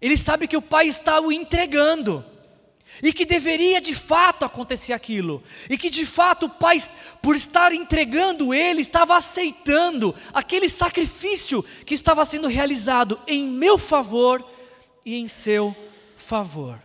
Ele 0.00 0.16
sabe 0.16 0.46
que 0.46 0.56
o 0.56 0.62
Pai 0.62 0.86
está 0.86 1.20
o 1.20 1.32
entregando, 1.32 2.24
e 3.02 3.12
que 3.12 3.24
deveria 3.24 3.80
de 3.80 3.94
fato 3.94 4.44
acontecer 4.44 4.92
aquilo, 4.92 5.42
e 5.68 5.76
que 5.76 5.90
de 5.90 6.04
fato 6.04 6.46
o 6.46 6.50
Pai, 6.50 6.78
por 7.22 7.34
estar 7.34 7.72
entregando 7.72 8.52
ele, 8.52 8.82
estava 8.82 9.16
aceitando 9.16 10.14
aquele 10.32 10.68
sacrifício 10.68 11.64
que 11.84 11.94
estava 11.94 12.24
sendo 12.24 12.48
realizado 12.48 13.18
em 13.26 13.48
meu 13.48 13.78
favor 13.78 14.44
e 15.04 15.16
em 15.16 15.26
seu 15.26 15.74
favor. 16.16 16.80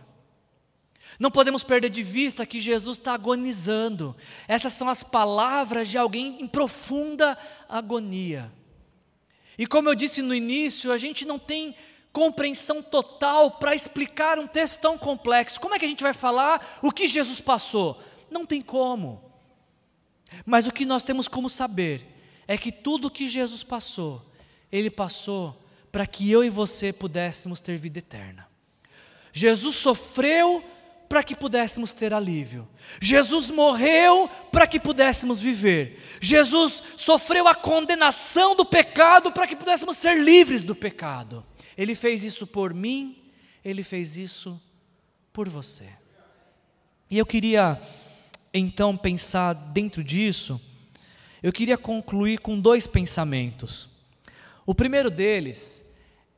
Não 1.18 1.30
podemos 1.30 1.62
perder 1.62 1.90
de 1.90 2.02
vista 2.02 2.46
que 2.46 2.58
Jesus 2.58 2.96
está 2.96 3.12
agonizando. 3.12 4.16
Essas 4.48 4.72
são 4.72 4.88
as 4.88 5.02
palavras 5.02 5.86
de 5.86 5.98
alguém 5.98 6.40
em 6.40 6.48
profunda 6.48 7.36
agonia. 7.68 8.50
E 9.60 9.66
como 9.66 9.90
eu 9.90 9.94
disse 9.94 10.22
no 10.22 10.34
início, 10.34 10.90
a 10.90 10.96
gente 10.96 11.26
não 11.26 11.38
tem 11.38 11.76
compreensão 12.14 12.82
total 12.82 13.50
para 13.50 13.74
explicar 13.74 14.38
um 14.38 14.46
texto 14.46 14.80
tão 14.80 14.96
complexo. 14.96 15.60
Como 15.60 15.74
é 15.74 15.78
que 15.78 15.84
a 15.84 15.88
gente 15.88 16.02
vai 16.02 16.14
falar 16.14 16.78
o 16.80 16.90
que 16.90 17.06
Jesus 17.06 17.40
passou? 17.40 18.02
Não 18.30 18.46
tem 18.46 18.62
como. 18.62 19.22
Mas 20.46 20.66
o 20.66 20.72
que 20.72 20.86
nós 20.86 21.04
temos 21.04 21.28
como 21.28 21.50
saber 21.50 22.06
é 22.48 22.56
que 22.56 22.72
tudo 22.72 23.08
o 23.08 23.10
que 23.10 23.28
Jesus 23.28 23.62
passou, 23.62 24.24
ele 24.72 24.88
passou 24.88 25.62
para 25.92 26.06
que 26.06 26.30
eu 26.30 26.42
e 26.42 26.48
você 26.48 26.90
pudéssemos 26.90 27.60
ter 27.60 27.76
vida 27.76 27.98
eterna. 27.98 28.48
Jesus 29.30 29.76
sofreu 29.76 30.64
para 31.10 31.24
que 31.24 31.34
pudéssemos 31.34 31.92
ter 31.92 32.14
alívio. 32.14 32.68
Jesus 33.02 33.50
morreu 33.50 34.30
para 34.52 34.64
que 34.64 34.78
pudéssemos 34.78 35.40
viver. 35.40 36.00
Jesus 36.20 36.84
sofreu 36.96 37.48
a 37.48 37.54
condenação 37.54 38.54
do 38.54 38.64
pecado 38.64 39.32
para 39.32 39.44
que 39.44 39.56
pudéssemos 39.56 39.96
ser 39.96 40.16
livres 40.22 40.62
do 40.62 40.72
pecado. 40.72 41.44
Ele 41.76 41.96
fez 41.96 42.22
isso 42.22 42.46
por 42.46 42.72
mim, 42.72 43.20
ele 43.64 43.82
fez 43.82 44.16
isso 44.16 44.62
por 45.32 45.48
você. 45.48 45.88
E 47.10 47.18
eu 47.18 47.26
queria 47.26 47.82
então 48.54 48.96
pensar 48.96 49.52
dentro 49.52 50.04
disso, 50.04 50.60
eu 51.42 51.52
queria 51.52 51.76
concluir 51.76 52.38
com 52.38 52.60
dois 52.60 52.86
pensamentos. 52.86 53.90
O 54.64 54.76
primeiro 54.76 55.10
deles 55.10 55.84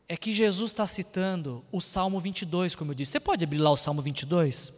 é 0.08 0.16
que 0.16 0.32
Jesus 0.32 0.72
está 0.72 0.86
citando 0.86 1.64
o 1.70 1.80
Salmo 1.80 2.20
22, 2.20 2.74
como 2.74 2.90
eu 2.90 2.94
disse. 2.94 3.12
Você 3.12 3.20
pode 3.20 3.44
abrir 3.44 3.58
lá 3.58 3.70
o 3.70 3.76
Salmo 3.76 4.02
22? 4.02 4.72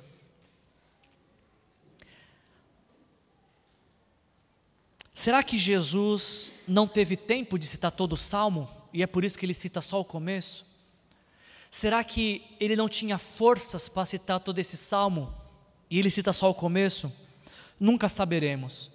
Será 5.15 5.43
que 5.43 5.57
Jesus 5.57 6.53
não 6.67 6.87
teve 6.87 7.17
tempo 7.17 7.59
de 7.59 7.67
citar 7.67 7.93
todo 7.93 8.15
o 8.15 8.17
Salmo 8.17 8.69
e 8.93 9.03
é 9.03 9.07
por 9.07 9.25
isso 9.25 9.39
que 9.39 9.47
ele 9.47 9.55
cita 9.55 9.81
só 9.81 10.01
o 10.01 10.05
começo? 10.05 10.67
Será 11.71 12.05
que 12.05 12.43
ele 12.61 12.77
não 12.77 12.89
tinha 12.89 13.19
forças 13.19 13.89
para 13.89 14.07
citar 14.07 14.41
todo 14.41 14.59
esse 14.59 14.77
Salmo 14.77 15.33
e 15.89 15.99
ele 15.99 16.11
cita 16.11 16.33
só 16.33 16.51
o 16.51 16.55
começo? 16.55 17.13
Nunca 17.79 18.09
saberemos. 18.09 18.91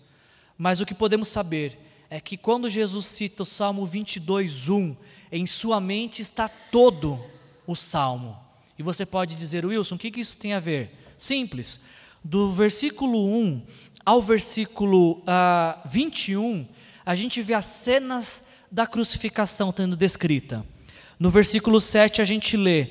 Mas 0.57 0.81
o 0.81 0.85
que 0.85 0.93
podemos 0.93 1.29
saber 1.29 1.77
é 2.09 2.19
que 2.19 2.37
quando 2.37 2.69
Jesus 2.69 3.05
cita 3.05 3.43
o 3.43 3.45
Salmo 3.45 3.85
22, 3.85 4.67
1, 4.67 4.95
em 5.31 5.45
sua 5.45 5.79
mente 5.79 6.21
está 6.21 6.47
todo 6.47 7.19
o 7.67 7.75
salmo. 7.75 8.37
E 8.77 8.83
você 8.83 9.05
pode 9.05 9.35
dizer, 9.35 9.65
Wilson, 9.65 9.95
o 9.95 9.97
que, 9.97 10.19
isso 10.19 10.37
tem 10.37 10.53
a 10.53 10.59
ver? 10.59 10.91
Simples. 11.17 11.79
Do 12.23 12.51
versículo 12.51 13.25
1 13.27 13.61
ao 14.05 14.21
versículo 14.21 15.19
uh, 15.19 15.23
ah, 15.27 15.81
21, 15.85 16.67
a 17.05 17.13
gente 17.13 17.41
vê 17.41 17.53
as 17.53 17.65
cenas 17.65 18.45
da 18.71 18.87
crucificação 18.87 19.71
tendo 19.71 19.95
descrita. 19.95 20.65
No 21.19 21.29
versículo 21.29 21.79
7 21.81 22.21
a 22.21 22.25
gente 22.25 22.55
lê: 22.55 22.87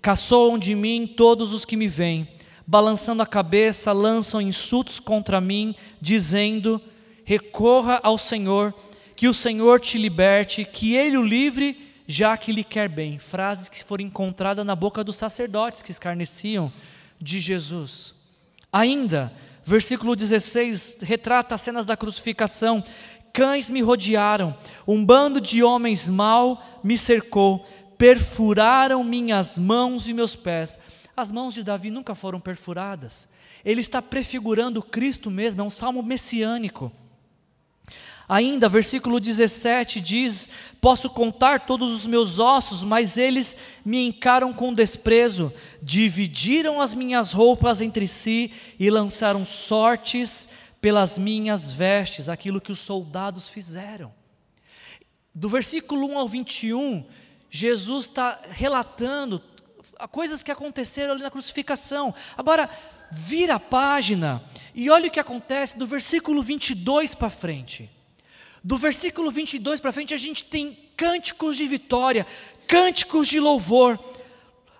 Caçoam 0.00 0.58
de 0.58 0.74
mim 0.74 1.06
todos 1.06 1.52
os 1.52 1.64
que 1.64 1.76
me 1.76 1.86
veem, 1.86 2.28
balançando 2.66 3.22
a 3.22 3.26
cabeça, 3.26 3.92
lançam 3.92 4.40
insultos 4.40 4.98
contra 4.98 5.40
mim, 5.40 5.74
dizendo: 6.00 6.80
Recorra 7.24 8.00
ao 8.02 8.16
Senhor 8.16 8.74
que 9.16 9.26
o 9.26 9.34
Senhor 9.34 9.80
te 9.80 9.96
liberte, 9.96 10.64
que 10.64 10.94
Ele 10.94 11.16
o 11.16 11.22
livre, 11.22 11.94
já 12.06 12.36
que 12.36 12.52
lhe 12.52 12.62
quer 12.62 12.86
bem. 12.88 13.18
Frases 13.18 13.68
que 13.68 13.82
foram 13.82 14.04
encontradas 14.04 14.64
na 14.64 14.76
boca 14.76 15.02
dos 15.02 15.16
sacerdotes 15.16 15.80
que 15.80 15.90
escarneciam 15.90 16.70
de 17.18 17.40
Jesus. 17.40 18.14
Ainda, 18.70 19.32
versículo 19.64 20.14
16 20.14 20.98
retrata 21.00 21.54
as 21.54 21.62
cenas 21.62 21.86
da 21.86 21.96
crucificação. 21.96 22.84
Cães 23.32 23.70
me 23.70 23.80
rodearam, 23.80 24.56
um 24.86 25.04
bando 25.04 25.40
de 25.40 25.62
homens 25.62 26.08
mau 26.08 26.80
me 26.84 26.96
cercou, 26.96 27.66
perfuraram 27.96 29.02
minhas 29.02 29.58
mãos 29.58 30.08
e 30.08 30.12
meus 30.12 30.36
pés. 30.36 30.78
As 31.16 31.32
mãos 31.32 31.54
de 31.54 31.64
Davi 31.64 31.90
nunca 31.90 32.14
foram 32.14 32.38
perfuradas. 32.38 33.28
Ele 33.64 33.80
está 33.80 34.02
prefigurando 34.02 34.82
Cristo 34.82 35.30
mesmo, 35.30 35.62
é 35.62 35.64
um 35.64 35.70
salmo 35.70 36.02
messiânico. 36.02 36.92
Ainda, 38.28 38.68
versículo 38.68 39.20
17 39.20 40.00
diz: 40.00 40.48
Posso 40.80 41.08
contar 41.08 41.66
todos 41.66 41.92
os 41.92 42.06
meus 42.06 42.38
ossos, 42.38 42.82
mas 42.82 43.16
eles 43.16 43.56
me 43.84 44.04
encaram 44.04 44.52
com 44.52 44.74
desprezo. 44.74 45.52
Dividiram 45.80 46.80
as 46.80 46.92
minhas 46.92 47.32
roupas 47.32 47.80
entre 47.80 48.06
si 48.06 48.52
e 48.78 48.90
lançaram 48.90 49.44
sortes 49.44 50.48
pelas 50.80 51.18
minhas 51.18 51.70
vestes, 51.70 52.28
aquilo 52.28 52.60
que 52.60 52.72
os 52.72 52.80
soldados 52.80 53.48
fizeram. 53.48 54.12
Do 55.32 55.48
versículo 55.48 56.08
1 56.08 56.18
ao 56.18 56.28
21, 56.28 57.04
Jesus 57.48 58.06
está 58.06 58.40
relatando 58.50 59.40
coisas 60.10 60.42
que 60.42 60.50
aconteceram 60.50 61.12
ali 61.12 61.22
na 61.22 61.30
crucificação. 61.30 62.14
Agora, 62.36 62.68
vira 63.10 63.54
a 63.54 63.60
página 63.60 64.42
e 64.74 64.90
olha 64.90 65.08
o 65.08 65.10
que 65.10 65.20
acontece 65.20 65.78
do 65.78 65.86
versículo 65.86 66.42
22 66.42 67.14
para 67.14 67.30
frente. 67.30 67.95
Do 68.66 68.76
versículo 68.76 69.30
22 69.30 69.78
para 69.78 69.92
frente, 69.92 70.12
a 70.12 70.16
gente 70.16 70.42
tem 70.42 70.76
cânticos 70.96 71.56
de 71.56 71.68
vitória, 71.68 72.26
cânticos 72.66 73.28
de 73.28 73.38
louvor, 73.38 73.96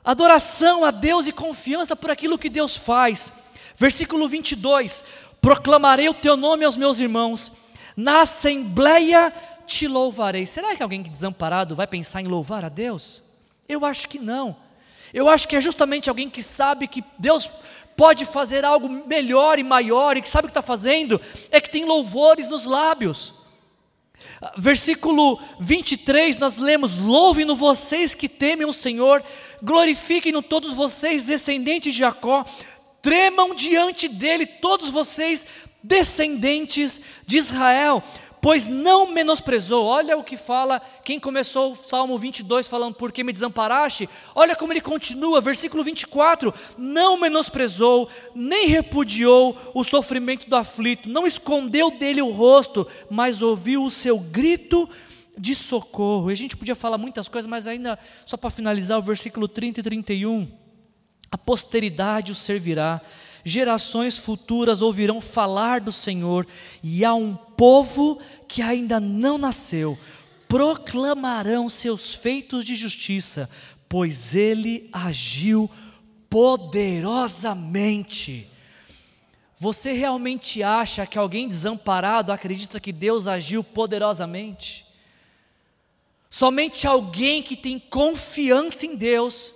adoração 0.05 0.85
a 0.85 0.91
Deus 0.91 1.29
e 1.29 1.33
confiança 1.33 1.95
por 1.95 2.11
aquilo 2.11 2.37
que 2.37 2.49
Deus 2.49 2.77
faz. 2.77 3.33
Versículo 3.77 4.29
22: 4.29 5.05
Proclamarei 5.41 6.09
o 6.09 6.15
teu 6.15 6.37
nome 6.37 6.65
aos 6.65 6.75
meus 6.75 6.99
irmãos, 6.99 7.53
na 7.97 8.23
assembleia 8.23 9.33
te 9.69 9.87
louvarei. 9.87 10.47
Será 10.47 10.75
que 10.75 10.83
alguém 10.83 11.01
desamparado 11.01 11.77
vai 11.77 11.87
pensar 11.87 12.21
em 12.21 12.27
louvar 12.27 12.65
a 12.65 12.69
Deus? 12.69 13.23
Eu 13.69 13.85
acho 13.85 14.09
que 14.09 14.19
não. 14.19 14.57
Eu 15.15 15.29
acho 15.29 15.47
que 15.47 15.55
é 15.55 15.61
justamente 15.61 16.09
alguém 16.09 16.29
que 16.29 16.43
sabe 16.43 16.89
que 16.89 17.05
Deus 17.17 17.49
pode 17.97 18.27
fazer 18.27 18.65
algo 18.65 18.89
melhor 18.89 19.61
e 19.61 19.63
maior 19.63 20.17
e 20.17 20.23
que 20.23 20.29
sabe 20.29 20.47
o 20.47 20.49
que 20.49 20.59
está 20.59 20.61
fazendo, 20.61 21.21
é 21.53 21.61
que 21.61 21.71
tem 21.71 21.85
louvores 21.85 22.49
nos 22.49 22.67
lábios. 22.67 23.36
Versículo 24.57 25.41
23, 25.61 26.37
nós 26.39 26.59
lemos: 26.59 26.99
Louvem-no 26.99 27.57
vocês 27.57 28.15
que 28.15 28.29
temem 28.29 28.67
o 28.67 28.73
Senhor, 28.73 29.23
glorifiquem-no 29.63 30.43
todos 30.43 30.75
vocês, 30.75 31.23
descendentes 31.23 31.93
de 31.93 31.99
Jacó, 32.01 32.45
tremam 33.01 33.55
diante 33.55 34.09
dele 34.09 34.47
todos 34.47 34.91
vocês, 34.91 35.47
descendentes 35.83 37.01
de 37.27 37.39
Israel, 37.39 38.03
pois 38.47 38.65
não 38.65 39.11
menosprezou. 39.11 39.85
Olha 39.85 40.17
o 40.17 40.23
que 40.23 40.37
fala 40.37 40.81
quem 41.03 41.19
começou 41.19 41.73
o 41.73 41.77
Salmo 41.77 42.17
22 42.17 42.69
falando, 42.69 42.95
por 42.95 43.11
que 43.11 43.25
me 43.25 43.33
desamparaste? 43.33 44.09
Olha 44.37 44.55
como 44.55 44.73
ele 44.73 44.81
continua, 44.81 45.41
versículo 45.41 45.83
24: 45.83 46.55
não 46.79 47.19
menosprezou, 47.19 48.09
nem 48.37 48.69
repudiou 48.69 49.59
o 49.75 49.83
sofrimento 49.83 50.49
do 50.49 50.55
aflito, 50.55 51.09
não 51.09 51.27
escondeu 51.27 51.91
dele 51.91 52.23
o 52.23 52.31
rosto, 52.31 52.87
mas 53.11 53.43
ouviu 53.43 53.83
o 53.83 53.91
seu 53.91 54.17
grito 54.17 54.89
de 55.37 55.53
socorro. 55.53 56.31
E 56.31 56.33
a 56.33 56.37
gente 56.37 56.57
podia 56.57 56.77
falar 56.77 56.99
muitas 56.99 57.29
coisas, 57.29 57.51
mas 57.51 57.67
ainda, 57.67 57.99
só 58.25 58.37
para 58.37 58.51
finalizar, 58.51 58.97
o 58.97 59.03
versículo 59.03 59.49
30 59.49 59.81
e 59.81 59.83
31. 59.83 60.47
A 61.33 61.37
posteridade 61.37 62.31
o 62.31 62.35
servirá, 62.37 63.01
gerações 63.45 64.17
futuras 64.17 64.83
ouvirão 64.83 65.21
falar 65.21 65.81
do 65.81 65.91
Senhor, 65.91 66.47
e 66.81 67.05
há 67.05 67.13
um 67.13 67.37
povo 67.57 68.21
que 68.47 68.63
ainda 68.63 69.01
não 69.01 69.39
nasceu, 69.39 69.99
proclamarão 70.49 71.69
seus 71.69 72.15
feitos 72.15 72.65
de 72.65 72.77
justiça, 72.77 73.51
pois 73.89 74.35
ele 74.35 74.89
agiu 74.93 75.69
poderosamente. 76.31 78.49
Você 79.59 79.93
realmente 79.93 80.63
acha 80.63 81.07
que 81.07 81.19
alguém 81.19 81.49
desamparado 81.49 82.31
acredita 82.31 82.79
que 82.79 82.93
Deus 82.93 83.27
agiu 83.27 83.65
poderosamente? 83.65 84.85
Somente 86.29 86.87
alguém 86.87 87.43
que 87.43 87.57
tem 87.57 87.79
confiança 87.79 88.85
em 88.85 88.97
Deus 88.97 89.55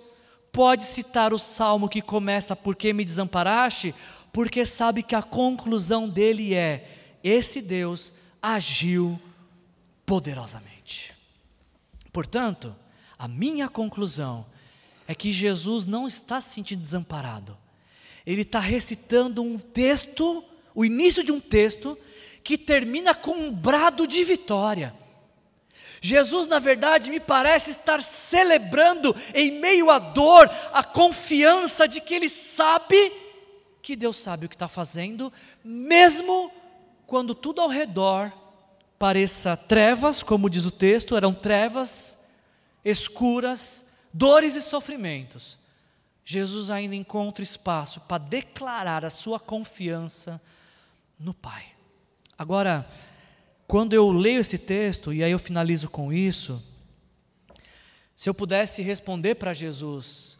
pode 0.51 0.85
citar 0.85 1.33
o 1.33 1.39
salmo 1.39 1.87
que 1.87 2.01
começa: 2.01 2.55
Por 2.55 2.75
que 2.75 2.91
me 2.91 3.05
desamparaste? 3.05 3.93
Porque 4.33 4.65
sabe 4.65 5.03
que 5.03 5.13
a 5.13 5.21
conclusão 5.21 6.09
dele 6.09 6.55
é: 6.55 7.00
Esse 7.23 7.61
Deus 7.61 8.13
agiu 8.41 9.19
poderosamente. 10.05 11.13
Portanto, 12.11 12.75
a 13.17 13.27
minha 13.27 13.69
conclusão 13.69 14.45
é 15.07 15.15
que 15.15 15.31
Jesus 15.31 15.85
não 15.85 16.07
está 16.07 16.41
se 16.41 16.55
sentindo 16.55 16.81
desamparado. 16.81 17.57
Ele 18.25 18.41
está 18.41 18.59
recitando 18.59 19.41
um 19.41 19.57
texto, 19.57 20.43
o 20.73 20.83
início 20.83 21.23
de 21.23 21.31
um 21.31 21.39
texto, 21.39 21.97
que 22.43 22.57
termina 22.57 23.13
com 23.13 23.31
um 23.31 23.53
brado 23.53 24.07
de 24.07 24.23
vitória. 24.23 24.93
Jesus, 26.01 26.47
na 26.47 26.57
verdade, 26.57 27.11
me 27.11 27.19
parece 27.19 27.71
estar 27.71 28.01
celebrando 28.01 29.15
em 29.35 29.51
meio 29.51 29.91
à 29.91 29.99
dor 29.99 30.49
a 30.73 30.83
confiança 30.83 31.87
de 31.87 32.01
que 32.01 32.15
Ele 32.15 32.27
sabe 32.27 33.11
que 33.81 33.95
Deus 33.95 34.17
sabe 34.17 34.45
o 34.45 34.49
que 34.49 34.55
está 34.55 34.67
fazendo, 34.67 35.31
mesmo 35.63 36.51
quando 37.11 37.35
tudo 37.35 37.59
ao 37.59 37.67
redor 37.67 38.31
pareça 38.97 39.57
trevas, 39.57 40.23
como 40.23 40.49
diz 40.49 40.65
o 40.65 40.71
texto, 40.71 41.17
eram 41.17 41.33
trevas 41.33 42.25
escuras, 42.85 43.91
dores 44.13 44.55
e 44.55 44.61
sofrimentos. 44.61 45.57
Jesus 46.23 46.71
ainda 46.71 46.95
encontra 46.95 47.43
espaço 47.43 47.99
para 47.99 48.17
declarar 48.17 49.03
a 49.03 49.09
sua 49.09 49.41
confiança 49.41 50.41
no 51.19 51.33
Pai. 51.33 51.65
Agora, 52.37 52.87
quando 53.67 53.91
eu 53.91 54.09
leio 54.09 54.39
esse 54.39 54.57
texto, 54.57 55.11
e 55.11 55.21
aí 55.21 55.33
eu 55.33 55.39
finalizo 55.39 55.89
com 55.89 56.13
isso, 56.13 56.63
se 58.15 58.29
eu 58.29 58.33
pudesse 58.33 58.81
responder 58.81 59.35
para 59.35 59.53
Jesus, 59.53 60.37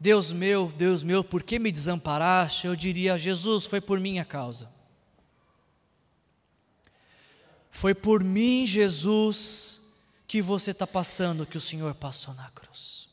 Deus 0.00 0.32
meu, 0.32 0.66
Deus 0.66 1.04
meu, 1.04 1.22
por 1.22 1.44
que 1.44 1.60
me 1.60 1.70
desamparaste? 1.70 2.66
Eu 2.66 2.74
diria, 2.74 3.16
Jesus, 3.16 3.66
foi 3.66 3.80
por 3.80 4.00
minha 4.00 4.24
causa. 4.24 4.71
Foi 7.74 7.94
por 7.94 8.22
mim, 8.22 8.66
Jesus, 8.66 9.80
que 10.28 10.42
você 10.42 10.72
está 10.72 10.86
passando, 10.86 11.46
que 11.46 11.56
o 11.56 11.60
Senhor 11.60 11.94
passou 11.94 12.34
na 12.34 12.48
cruz. 12.50 13.08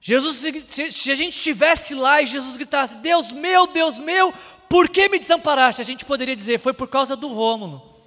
Jesus, 0.00 0.36
se, 0.68 0.92
se 0.92 1.10
a 1.10 1.14
gente 1.14 1.36
estivesse 1.36 1.94
lá 1.94 2.22
e 2.22 2.26
Jesus 2.26 2.56
gritasse: 2.56 2.96
Deus 2.96 3.32
meu, 3.32 3.66
Deus 3.66 3.98
meu, 3.98 4.32
por 4.68 4.88
que 4.88 5.08
me 5.08 5.18
desamparaste? 5.18 5.82
A 5.82 5.84
gente 5.84 6.04
poderia 6.04 6.36
dizer: 6.36 6.58
foi 6.60 6.72
por 6.72 6.88
causa 6.88 7.16
do 7.16 7.28
Rômulo, 7.28 8.00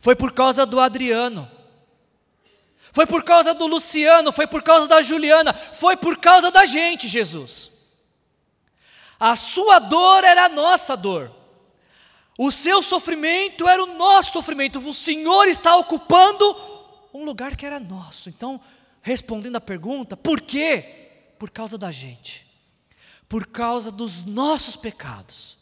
foi 0.00 0.16
por 0.16 0.32
causa 0.32 0.66
do 0.66 0.80
Adriano, 0.80 1.48
foi 2.92 3.06
por 3.06 3.22
causa 3.22 3.54
do 3.54 3.66
Luciano, 3.68 4.32
foi 4.32 4.48
por 4.48 4.62
causa 4.64 4.88
da 4.88 5.00
Juliana, 5.00 5.54
foi 5.54 5.96
por 5.96 6.18
causa 6.18 6.50
da 6.50 6.66
gente, 6.66 7.06
Jesus. 7.06 7.70
A 9.18 9.36
sua 9.36 9.78
dor 9.78 10.24
era 10.24 10.46
a 10.46 10.48
nossa 10.48 10.96
dor. 10.96 11.37
O 12.40 12.52
seu 12.52 12.80
sofrimento 12.80 13.66
era 13.66 13.82
o 13.82 13.98
nosso 13.98 14.30
sofrimento. 14.30 14.78
O 14.78 14.94
Senhor 14.94 15.48
está 15.48 15.74
ocupando 15.74 16.56
um 17.12 17.24
lugar 17.24 17.56
que 17.56 17.66
era 17.66 17.80
nosso. 17.80 18.28
Então, 18.28 18.60
respondendo 19.02 19.56
à 19.56 19.60
pergunta, 19.60 20.16
por 20.16 20.40
quê? 20.40 21.08
Por 21.36 21.50
causa 21.50 21.76
da 21.76 21.90
gente. 21.90 22.46
Por 23.28 23.44
causa 23.48 23.90
dos 23.90 24.24
nossos 24.24 24.76
pecados. 24.76 25.58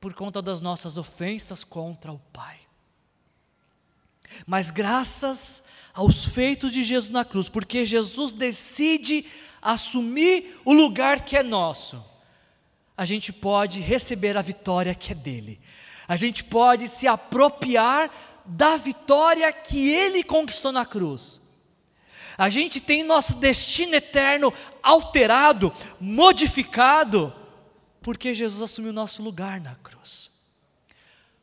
Por 0.00 0.14
conta 0.14 0.40
das 0.40 0.62
nossas 0.62 0.96
ofensas 0.96 1.62
contra 1.62 2.10
o 2.10 2.18
Pai. 2.32 2.58
Mas 4.46 4.70
graças 4.70 5.64
aos 5.92 6.24
feitos 6.24 6.72
de 6.72 6.82
Jesus 6.82 7.10
na 7.10 7.22
cruz, 7.22 7.50
porque 7.50 7.84
Jesus 7.84 8.32
decide 8.32 9.26
assumir 9.60 10.58
o 10.64 10.72
lugar 10.72 11.22
que 11.22 11.36
é 11.36 11.42
nosso, 11.42 12.02
a 12.96 13.04
gente 13.04 13.30
pode 13.30 13.78
receber 13.78 14.38
a 14.38 14.42
vitória 14.42 14.94
que 14.94 15.12
é 15.12 15.14
dele 15.14 15.60
a 16.06 16.16
gente 16.16 16.44
pode 16.44 16.88
se 16.88 17.06
apropriar 17.06 18.10
da 18.44 18.76
vitória 18.76 19.52
que 19.52 19.90
Ele 19.90 20.22
conquistou 20.22 20.72
na 20.72 20.84
cruz. 20.84 21.40
A 22.36 22.48
gente 22.48 22.80
tem 22.80 23.02
nosso 23.02 23.34
destino 23.36 23.94
eterno 23.94 24.52
alterado, 24.82 25.72
modificado, 26.00 27.32
porque 28.00 28.34
Jesus 28.34 28.62
assumiu 28.62 28.92
nosso 28.92 29.22
lugar 29.22 29.60
na 29.60 29.74
cruz. 29.76 30.30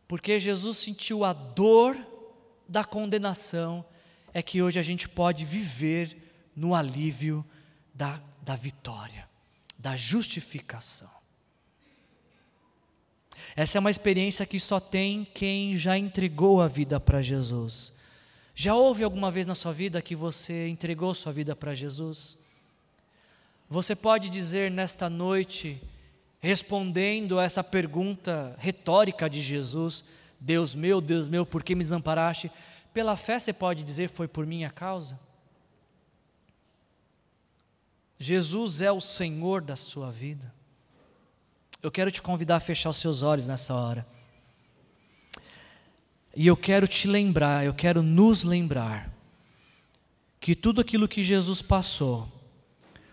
Porque 0.07 0.39
Jesus 0.39 0.78
sentiu 0.78 1.24
a 1.24 1.34
dor 1.34 1.97
da 2.68 2.84
condenação, 2.84 3.86
é 4.34 4.41
que 4.41 4.62
hoje 4.62 4.80
a 4.80 4.84
gente 4.84 5.07
pode 5.07 5.45
viver 5.45 6.51
no 6.55 6.76
alívio 6.76 7.45
da, 7.93 8.20
da 8.41 8.55
vitória, 8.55 9.28
da 9.78 9.95
justificação. 9.95 11.18
Essa 13.55 13.77
é 13.77 13.79
uma 13.79 13.91
experiência 13.91 14.45
que 14.45 14.59
só 14.59 14.79
tem 14.79 15.25
quem 15.33 15.75
já 15.77 15.97
entregou 15.97 16.61
a 16.61 16.67
vida 16.67 16.99
para 16.99 17.21
Jesus. 17.21 17.93
Já 18.55 18.75
houve 18.75 19.03
alguma 19.03 19.31
vez 19.31 19.45
na 19.45 19.55
sua 19.55 19.71
vida 19.71 20.01
que 20.01 20.15
você 20.15 20.67
entregou 20.67 21.13
sua 21.13 21.31
vida 21.31 21.55
para 21.55 21.73
Jesus? 21.73 22.37
Você 23.69 23.95
pode 23.95 24.29
dizer 24.29 24.69
nesta 24.69 25.09
noite: 25.09 25.81
respondendo 26.39 27.39
a 27.39 27.43
essa 27.43 27.63
pergunta 27.63 28.55
retórica 28.59 29.29
de 29.29 29.41
Jesus: 29.41 30.03
Deus 30.39 30.75
meu, 30.75 30.99
Deus 30.99 31.27
meu, 31.27 31.45
por 31.45 31.63
que 31.63 31.75
me 31.75 31.83
desamparaste? 31.83 32.51
Pela 32.93 33.15
fé 33.15 33.39
você 33.39 33.53
pode 33.53 33.83
dizer: 33.83 34.09
Foi 34.09 34.27
por 34.27 34.45
minha 34.45 34.69
causa? 34.69 35.19
Jesus 38.19 38.81
é 38.81 38.91
o 38.91 38.99
Senhor 38.99 39.61
da 39.61 39.77
sua 39.77 40.11
vida. 40.11 40.53
Eu 41.82 41.89
quero 41.89 42.11
te 42.11 42.21
convidar 42.21 42.57
a 42.57 42.59
fechar 42.59 42.89
os 42.89 42.97
seus 42.97 43.21
olhos 43.21 43.47
nessa 43.47 43.73
hora. 43.73 44.05
E 46.36 46.45
eu 46.45 46.57
quero 46.57 46.88
te 46.88 47.07
lembrar, 47.07 47.65
eu 47.65 47.73
quero 47.73 48.03
nos 48.03 48.43
lembrar, 48.43 49.11
que 50.39 50.55
tudo 50.55 50.82
aquilo 50.82 51.07
que 51.07 51.23
Jesus 51.23 51.61
passou 51.61 52.32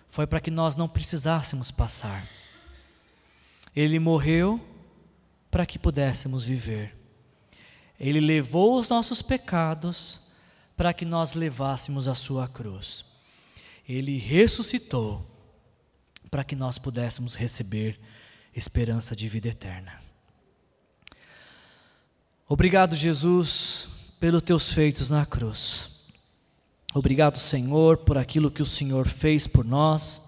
foi 0.09 0.27
para 0.27 0.41
que 0.41 0.51
nós 0.51 0.75
não 0.75 0.89
precisássemos 0.89 1.71
passar. 1.71 2.29
Ele 3.75 3.99
morreu 3.99 4.61
para 5.51 5.67
que 5.67 5.79
pudéssemos 5.79 6.43
viver. 6.43 6.97
Ele 7.99 8.21
levou 8.21 8.79
os 8.79 8.89
nossos 8.89 9.23
pecados 9.23 10.21
para 10.77 10.93
que 10.93 11.05
nós 11.05 11.35
levássemos 11.35 12.09
a 12.09 12.15
sua 12.15 12.49
cruz. 12.49 13.05
Ele 13.89 14.19
ressuscitou 14.19 15.25
para 16.31 16.45
que 16.45 16.57
nós 16.57 16.79
pudéssemos 16.79 17.35
receber 17.35 17.99
esperança 18.57 19.15
de 19.15 19.29
vida 19.29 19.49
eterna. 19.49 20.01
Obrigado, 22.49 22.97
Jesus, 22.97 23.89
pelos 24.19 24.43
teus 24.43 24.73
feitos 24.73 25.11
na 25.11 25.27
cruz. 25.27 25.91
Obrigado, 26.95 27.37
Senhor, 27.37 27.99
por 27.99 28.17
aquilo 28.17 28.51
que 28.51 28.63
o 28.63 28.67
Senhor 28.67 29.07
fez 29.07 29.47
por 29.47 29.65
nós. 29.65 30.23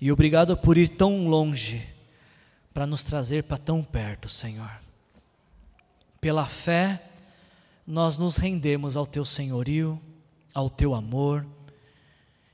E 0.00 0.10
obrigado 0.10 0.56
por 0.56 0.76
ir 0.76 0.88
tão 0.88 1.28
longe 1.28 1.86
para 2.74 2.86
nos 2.86 3.02
trazer 3.02 3.44
para 3.44 3.58
tão 3.58 3.84
perto, 3.84 4.28
Senhor. 4.28 4.70
Pela 6.20 6.46
fé, 6.46 7.02
nós 7.86 8.18
nos 8.18 8.36
rendemos 8.36 8.96
ao 8.96 9.06
teu 9.06 9.24
senhorio, 9.24 10.00
ao 10.52 10.68
teu 10.68 10.94
amor, 10.94 11.46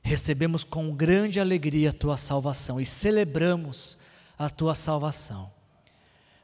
recebemos 0.05 0.63
com 0.63 0.95
grande 0.95 1.39
alegria 1.39 1.89
a 1.89 1.93
tua 1.93 2.15
salvação 2.15 2.79
e 2.79 2.85
celebramos 2.85 3.97
a 4.37 4.51
tua 4.51 4.75
salvação. 4.75 5.51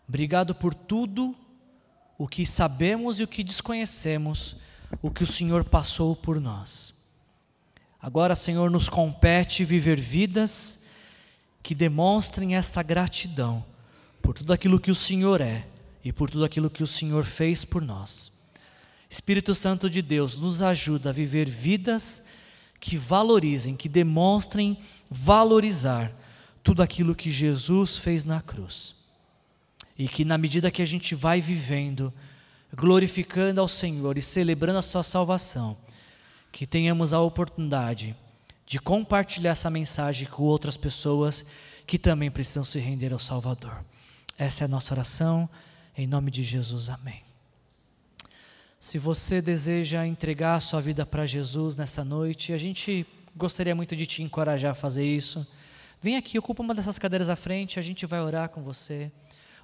Obrigado 0.10 0.56
por 0.56 0.74
tudo 0.74 1.36
o 2.18 2.28
que 2.28 2.44
sabemos 2.44 3.20
e 3.20 3.24
o 3.24 3.28
que 3.28 3.44
desconhecemos, 3.44 4.56
o 5.00 5.12
que 5.12 5.22
o 5.22 5.28
Senhor 5.28 5.64
passou 5.64 6.16
por 6.16 6.42
nós. 6.42 6.96
Agora, 8.02 8.36
Senhor, 8.36 8.72
nos 8.72 8.90
compete 8.90 9.64
viver 9.64 10.00
vidas 10.00 10.84
que 11.62 11.76
demonstrem 11.76 12.56
essa 12.56 12.82
gratidão 12.82 13.64
por 14.24 14.34
tudo 14.34 14.54
aquilo 14.54 14.80
que 14.80 14.90
o 14.90 14.96
Senhor 14.96 15.40
é 15.40 15.68
e 16.04 16.12
por 16.12 16.32
tudo 16.32 16.46
aquilo 16.46 16.68
que 16.68 16.82
o 16.82 16.88
Senhor 16.88 17.24
fez 17.24 17.64
por 17.64 17.84
nós. 17.84 18.32
Espírito 19.08 19.54
Santo 19.54 19.88
de 19.88 20.02
Deus, 20.02 20.40
nos 20.40 20.64
ajuda 20.64 21.10
a 21.10 21.14
viver 21.14 21.48
vidas 21.48 22.24
que 22.24 22.41
valorizem, 22.98 23.76
que 23.76 23.88
demonstrem 23.88 24.78
valorizar 25.10 26.12
tudo 26.64 26.82
aquilo 26.82 27.16
que 27.16 27.30
Jesus 27.30 27.98
fez 27.98 28.26
na 28.26 28.42
cruz. 28.42 28.96
E 29.98 30.08
que 30.08 30.26
na 30.26 30.38
medida 30.38 30.72
que 30.72 30.82
a 30.82 30.86
gente 30.86 31.14
vai 31.14 31.42
vivendo, 31.42 32.14
glorificando 32.74 33.62
ao 33.62 33.68
Senhor 33.68 34.18
e 34.18 34.22
celebrando 34.22 34.80
a 34.80 34.82
sua 34.82 35.04
salvação, 35.04 35.78
que 36.52 36.66
tenhamos 36.66 37.14
a 37.14 37.20
oportunidade 37.22 38.16
de 38.66 38.80
compartilhar 38.80 39.52
essa 39.52 39.70
mensagem 39.70 40.28
com 40.28 40.44
outras 40.44 40.78
pessoas 40.78 41.46
que 41.86 42.00
também 42.00 42.32
precisam 42.32 42.64
se 42.64 42.80
render 42.80 43.12
ao 43.14 43.20
Salvador. 43.20 43.84
Essa 44.38 44.64
é 44.64 44.66
a 44.66 44.70
nossa 44.70 44.94
oração, 44.94 45.50
em 45.98 46.08
nome 46.08 46.32
de 46.32 46.42
Jesus, 46.42 46.90
amém. 46.90 47.31
Se 48.82 48.98
você 48.98 49.44
deseja 49.44 50.08
entregar 50.08 50.60
sua 50.60 50.82
vida 50.82 51.06
para 51.06 51.24
Jesus 51.24 51.78
nessa 51.78 52.04
noite, 52.04 52.52
a 52.52 52.58
gente 52.58 53.06
gostaria 53.38 53.76
muito 53.76 53.96
de 53.96 54.08
te 54.08 54.24
encorajar 54.24 54.72
a 54.72 54.74
fazer 54.74 55.06
isso. 55.06 55.46
Vem 56.02 56.18
aqui, 56.18 56.40
ocupa 56.40 56.64
uma 56.64 56.74
dessas 56.74 56.98
cadeiras 56.98 57.30
à 57.30 57.36
frente, 57.36 57.78
a 57.78 57.82
gente 57.84 58.08
vai 58.08 58.20
orar 58.20 58.50
com 58.50 58.64
você. 58.64 59.12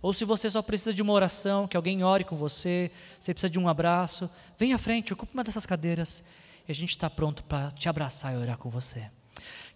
Ou 0.04 0.14
se 0.14 0.24
você 0.24 0.48
só 0.52 0.62
precisa 0.62 0.94
de 0.94 1.02
uma 1.02 1.14
oração, 1.14 1.68
que 1.68 1.76
alguém 1.76 2.04
ore 2.04 2.24
com 2.24 2.36
você, 2.36 2.92
você 3.20 3.34
precisa 3.34 3.50
de 3.50 3.58
um 3.58 3.68
abraço, 3.68 4.30
vem 4.56 4.72
à 4.72 4.78
frente, 4.78 5.14
ocupa 5.14 5.34
uma 5.34 5.44
dessas 5.44 5.66
cadeiras 5.66 6.24
e 6.68 6.72
a 6.72 6.76
gente 6.76 6.92
está 6.92 7.10
pronto 7.10 7.44
para 7.44 7.72
te 7.72 7.90
abraçar 7.90 8.36
e 8.36 8.38
orar 8.38 8.60
com 8.60 8.70
você. 8.70 9.10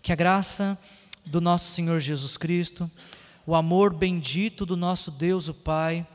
Que 0.04 0.14
a 0.14 0.16
graça 0.16 0.78
do 1.26 1.42
nosso 1.42 1.72
Senhor 1.72 2.00
Jesus 2.00 2.38
Cristo, 2.38 2.90
o 3.48 3.56
amor 3.56 3.92
bendito 3.92 4.68
do 4.68 4.78
nosso 4.78 5.10
Deus, 5.10 5.48
o 5.48 5.54
Pai, 5.56 6.06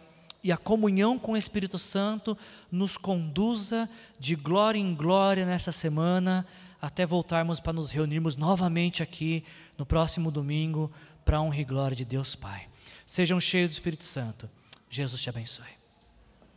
e 0.47 0.53
a 0.53 0.57
comunhão 0.57 1.19
com 1.19 1.33
o 1.33 1.37
Espírito 1.37 1.77
Santo 1.77 2.39
nos 2.71 2.97
conduza 2.97 3.91
de 4.17 4.37
glória 4.37 4.79
em 4.79 4.95
glória 4.95 5.45
nessa 5.45 5.73
semana, 5.73 6.47
até 6.81 7.05
voltarmos 7.05 7.59
para 7.59 7.73
nos 7.73 7.91
reunirmos 7.91 8.37
novamente 8.37 9.03
aqui 9.03 9.43
no 9.77 9.85
próximo 9.85 10.31
domingo, 10.31 10.89
para 11.25 11.39
a 11.39 11.43
honra 11.43 11.59
e 11.59 11.65
glória 11.65 11.97
de 11.97 12.05
Deus 12.05 12.37
Pai. 12.37 12.69
Sejam 13.05 13.41
cheios 13.41 13.71
do 13.71 13.73
Espírito 13.73 14.05
Santo. 14.05 14.49
Jesus 14.89 15.21
te 15.21 15.29
abençoe. 15.29 15.76